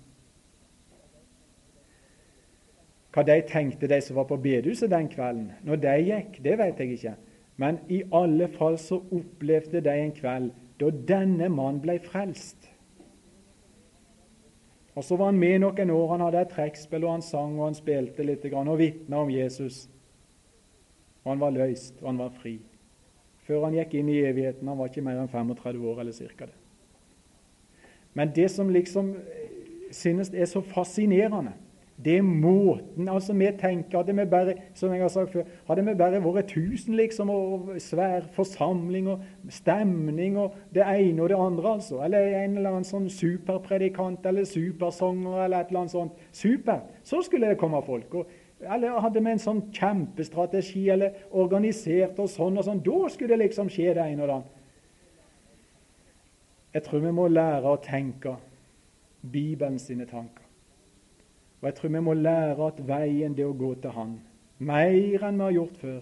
Hva 3.18 3.24
de 3.26 3.39
tenkte, 3.49 3.88
de 3.89 3.97
som 4.05 4.20
var 4.20 4.28
på 4.30 4.38
bedehuset 4.38 4.91
den 4.93 5.07
kvelden, 5.09 5.47
når 5.65 5.80
de 5.82 5.93
gikk, 6.05 6.36
det 6.45 6.51
vet 6.59 6.78
jeg 6.84 6.91
ikke. 6.93 7.13
Men 7.57 7.80
i 7.89 8.03
alle 8.13 8.45
fall 8.53 8.78
så 8.78 8.99
opplevde 9.01 9.82
de 9.82 9.95
en 10.03 10.13
kveld 10.13 10.51
da 10.78 10.91
denne 11.09 11.47
mannen 11.49 11.82
ble 11.82 11.95
frelst. 12.05 12.70
Og 14.93 15.03
Så 15.03 15.18
var 15.18 15.32
han 15.32 15.41
med 15.41 15.59
noen 15.65 15.89
år. 15.89 16.07
Han 16.11 16.26
hadde 16.28 16.45
et 16.45 16.53
trekkspill, 16.53 17.03
og 17.05 17.11
han 17.15 17.26
sang 17.26 17.57
og 17.57 17.65
han 17.65 17.76
spilte 17.78 18.24
litt 18.26 18.45
og 18.53 18.78
vitna 18.78 19.18
om 19.18 19.34
Jesus. 19.34 19.89
Og 21.24 21.32
Han 21.32 21.39
var 21.39 21.57
løst, 21.57 21.97
og 22.01 22.07
han 22.07 22.18
var 22.18 22.30
fri. 22.30 22.59
Før 23.45 23.63
han 23.65 23.74
gikk 23.74 23.93
inn 23.93 24.09
i 24.09 24.22
evigheten. 24.26 24.68
Han 24.68 24.78
var 24.78 24.89
ikke 24.89 25.01
mer 25.01 25.18
enn 25.18 25.30
35 25.30 25.89
år, 25.89 25.99
eller 25.99 26.11
cirka 26.11 26.45
det. 26.45 26.57
Men 28.13 28.32
det 28.36 28.51
som 28.51 28.70
liksom 28.70 29.15
synes 29.91 30.30
er 30.34 30.45
så 30.45 30.61
fascinerende, 30.61 31.53
det 32.03 32.17
er 32.17 32.21
måten 32.21 33.07
altså 33.09 33.33
Vi 33.33 33.47
tenker 33.57 33.97
hadde 33.97 34.13
vi 34.13 34.25
bare 34.29 34.53
som 34.77 34.91
jeg 34.93 35.01
har 35.01 35.09
sagt 35.09 35.31
før, 35.33 35.47
hadde 35.67 35.85
vi 35.85 35.95
bare 35.97 36.21
vært 36.21 36.51
tusen 36.51 36.95
liksom, 36.95 37.29
og 37.33 37.71
svær 37.81 38.27
forsamling 38.35 39.09
og 39.09 39.23
stemning 39.49 40.37
og 40.37 40.53
det 40.73 40.85
ene 40.85 41.23
og 41.23 41.29
det 41.29 41.39
andre, 41.41 41.73
altså, 41.73 42.03
eller 42.05 42.19
en 42.43 42.57
eller 42.57 42.69
annen 42.69 42.85
sånn 42.85 43.09
superpredikant 43.09 44.25
eller 44.29 44.45
supersanger 44.45 45.43
eller 45.45 45.57
et 45.57 45.71
eller 45.71 45.85
annet 45.85 45.95
sånt 45.95 46.21
super, 46.31 46.85
så 47.03 47.23
skulle 47.25 47.49
det 47.49 47.57
komme 47.57 47.81
folk. 47.85 48.13
Og, 48.13 48.29
eller 48.61 49.01
hadde 49.01 49.23
vi 49.23 49.33
en 49.33 49.41
sånn 49.41 49.65
kjempestrategi 49.73 50.87
eller 50.93 51.27
organisert 51.33 52.19
og 52.21 52.29
sånn 52.29 52.61
og 52.61 52.67
sånn, 52.69 52.85
da 52.85 53.09
skulle 53.09 53.33
det 53.33 53.47
liksom 53.47 53.73
skje 53.73 53.93
det 53.97 54.05
ene 54.05 54.21
og 54.21 54.27
det 54.27 54.37
andre. 54.37 54.57
Jeg 56.77 56.85
tror 56.85 57.01
vi 57.01 57.15
må 57.15 57.25
lære 57.31 57.71
å 57.73 57.79
tenke 57.81 58.37
Bibelen 59.25 59.79
sine 59.81 60.05
tanker. 60.05 60.46
Og 61.61 61.69
jeg 61.69 61.75
tror 61.77 61.89
vi 61.89 62.01
må 62.05 62.13
lære 62.13 62.67
at 62.67 62.81
veien 62.87 63.35
det 63.37 63.45
å 63.47 63.55
gå 63.57 63.73
til 63.81 63.93
Han, 63.95 64.17
mer 64.59 65.23
enn 65.25 65.39
vi 65.39 65.47
har 65.47 65.55
gjort 65.55 65.79
før. 65.81 66.01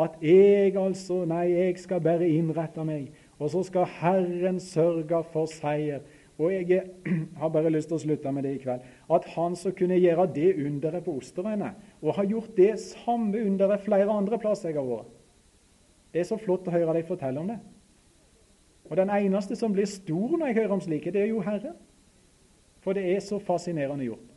At 0.00 0.16
jeg 0.24 0.76
altså 0.78 1.24
Nei, 1.28 1.50
jeg 1.52 1.76
skal 1.82 2.00
bare 2.02 2.28
innrette 2.28 2.84
meg, 2.86 3.10
og 3.38 3.50
så 3.52 3.62
skal 3.66 3.88
Herren 4.00 4.60
sørge 4.62 5.22
for 5.32 5.50
seier. 5.50 6.02
Og 6.40 6.54
jeg 6.54 6.86
har 7.40 7.52
bare 7.52 7.72
lyst 7.72 7.90
til 7.90 7.98
å 7.98 8.02
slutte 8.02 8.32
med 8.32 8.46
det 8.46 8.54
i 8.56 8.62
kveld. 8.62 8.84
At 9.12 9.26
han 9.34 9.56
som 9.58 9.74
kunne 9.76 9.98
gjøre 10.00 10.26
det 10.34 10.54
underet 10.56 11.04
på 11.04 11.18
Osterøyene, 11.20 11.74
og 12.00 12.16
har 12.16 12.30
gjort 12.30 12.56
det 12.56 12.72
samme 12.80 13.42
underet 13.44 13.84
flere 13.84 14.08
andre 14.14 14.38
plasser 14.40 14.72
jeg 14.72 14.80
har 14.80 14.88
vært. 14.88 15.12
Det 16.10 16.22
er 16.22 16.26
så 16.26 16.40
flott 16.40 16.66
å 16.66 16.74
høre 16.74 16.96
deg 16.96 17.06
fortelle 17.06 17.42
om 17.42 17.52
det. 17.52 17.60
Og 18.90 18.96
Den 18.98 19.12
eneste 19.14 19.54
som 19.54 19.72
blir 19.72 19.86
stor 19.86 20.32
når 20.34 20.50
jeg 20.50 20.56
hører 20.62 20.74
om 20.74 20.82
slike, 20.82 21.12
det 21.14 21.22
er 21.22 21.30
jo 21.30 21.44
Herren. 21.44 21.76
For 22.80 22.96
det 22.96 23.04
er 23.12 23.20
så 23.22 23.38
fascinerende 23.38 24.08
gjort. 24.08 24.29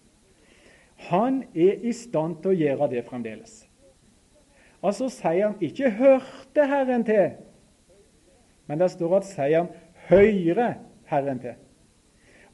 Han 1.13 1.43
er 1.53 1.83
i 1.85 1.91
stand 1.93 2.39
til 2.41 2.53
å 2.53 2.57
gjøre 2.57 2.89
det 2.89 3.03
fremdeles. 3.05 3.67
Altså 4.83 5.11
sier 5.13 5.45
han 5.45 5.59
ikke 5.61 5.91
'hørte 5.91 6.65
Herren 6.67 7.03
til', 7.05 7.35
men 8.67 8.79
det 8.79 8.91
står 8.91 9.17
at 9.17 9.25
sier 9.25 9.57
han 9.57 9.69
'høyre 10.09 10.73
Herren 11.05 11.39
til'. 11.39 11.61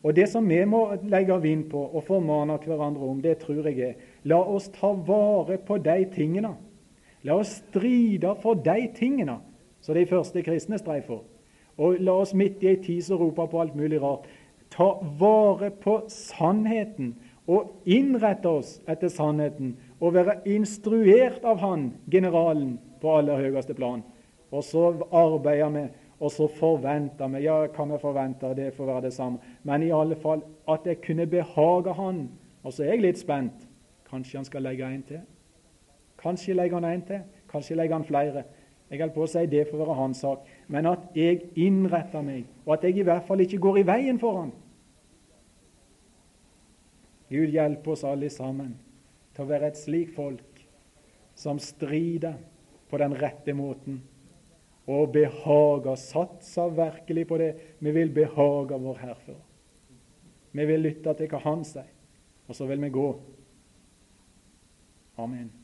Og 0.03 0.15
Det 0.15 0.29
som 0.29 0.49
vi 0.49 0.65
må 0.65 0.95
legge 1.03 1.41
vind 1.41 1.69
på 1.69 1.79
og 1.79 2.03
formane 2.03 2.57
hverandre 2.57 3.01
om, 3.01 3.21
det 3.21 3.37
tror 3.37 3.67
jeg 3.67 3.79
er 3.79 3.93
la 4.23 4.35
oss 4.35 4.69
ta 4.69 4.93
vare 4.93 5.57
på 5.57 5.77
de 5.77 6.05
tingene. 6.15 6.55
La 7.23 7.33
oss 7.33 7.47
stride 7.47 8.35
for 8.41 8.53
de 8.53 8.87
tingene 8.95 9.39
som 9.81 9.95
de 9.95 10.05
første 10.05 10.43
kristne 10.43 10.77
streiv 10.77 11.01
for. 11.01 11.23
Og 11.77 11.99
la 11.99 12.11
oss 12.11 12.33
midt 12.33 12.63
i 12.63 12.67
ei 12.67 12.75
tid 12.75 13.01
som 13.01 13.17
roper 13.17 13.45
på 13.45 13.61
alt 13.61 13.75
mulig 13.75 14.01
rart, 14.01 14.27
ta 14.69 14.93
vare 15.19 15.71
på 15.71 16.03
sannheten 16.07 17.15
og 17.49 17.89
innrette 17.89 18.49
oss 18.49 18.75
etter 18.89 19.09
sannheten 19.09 19.73
og 19.99 20.13
være 20.13 20.37
instruert 20.53 21.45
av 21.47 21.59
han, 21.63 21.89
generalen, 22.11 22.77
på 23.01 23.15
aller 23.15 23.39
høyeste 23.39 23.73
plan. 23.73 24.03
Og 24.51 24.63
så 24.65 24.91
arbeider 25.15 25.71
vi, 25.73 25.83
og 26.19 26.33
så 26.35 26.49
forventer 26.51 27.31
vi. 27.31 27.45
Ja, 27.45 27.61
hva 27.71 27.87
vi 27.87 27.99
forventer, 28.01 28.53
det 28.57 28.73
får 28.75 28.91
være 28.91 29.05
det 29.07 29.13
samme. 29.15 29.39
Men 29.63 29.83
i 29.83 29.93
alle 29.95 30.17
fall 30.19 30.43
at 30.69 30.85
jeg 30.85 31.01
kunne 31.05 31.27
behage 31.31 31.93
han. 31.95 32.25
Og 32.63 32.75
så 32.75 32.83
er 32.83 32.93
jeg 32.93 33.05
litt 33.07 33.21
spent. 33.21 33.65
Kanskje 34.09 34.39
han 34.39 34.47
skal 34.47 34.65
legge 34.67 34.85
en 34.85 35.03
til? 35.07 35.21
Kanskje 36.19 36.57
legger 36.57 36.81
han 36.81 36.89
en 36.91 37.05
til? 37.07 37.21
Kanskje 37.49 37.77
legger 37.79 37.95
han 37.95 38.07
flere? 38.07 38.43
Jeg 38.89 38.99
holder 38.99 39.15
på 39.15 39.23
å 39.23 39.29
si 39.29 39.45
det 39.49 39.67
får 39.69 39.83
være 39.83 39.99
hans 39.99 40.23
sak. 40.25 40.47
Men 40.67 40.89
at 40.89 41.13
jeg 41.17 41.51
innretter 41.61 42.25
meg, 42.25 42.49
og 42.65 42.75
at 42.75 42.87
jeg 42.87 42.99
i 42.99 43.05
hvert 43.05 43.27
fall 43.27 43.45
ikke 43.45 43.61
går 43.61 43.79
i 43.79 43.87
veien 43.87 44.19
for 44.19 44.41
han. 44.41 44.51
Gud 47.29 47.53
hjelpe 47.53 47.93
oss 47.93 48.05
alle 48.07 48.29
sammen 48.33 48.73
til 49.35 49.45
å 49.45 49.49
være 49.49 49.69
et 49.69 49.79
slikt 49.79 50.15
folk 50.15 50.63
som 51.37 51.59
strider 51.61 52.39
på 52.89 52.97
den 52.99 53.13
rette 53.15 53.53
måten 53.55 54.01
og 54.89 55.11
behager, 55.13 55.93
satser 56.01 56.73
virkelig 56.73 57.27
på 57.29 57.37
det. 57.37 57.51
Vi 57.77 57.93
vil 57.93 58.09
behage 58.13 58.79
vår 58.81 58.97
Herre. 59.03 59.37
Vi 60.51 60.65
vil 60.65 60.81
lytte 60.81 61.13
til 61.13 61.29
hva 61.29 61.43
Han 61.45 61.61
sier, 61.67 61.85
og 62.49 62.57
så 62.57 62.65
vil 62.65 62.81
vi 62.81 62.89
gå. 62.97 63.07
Amen. 65.21 65.58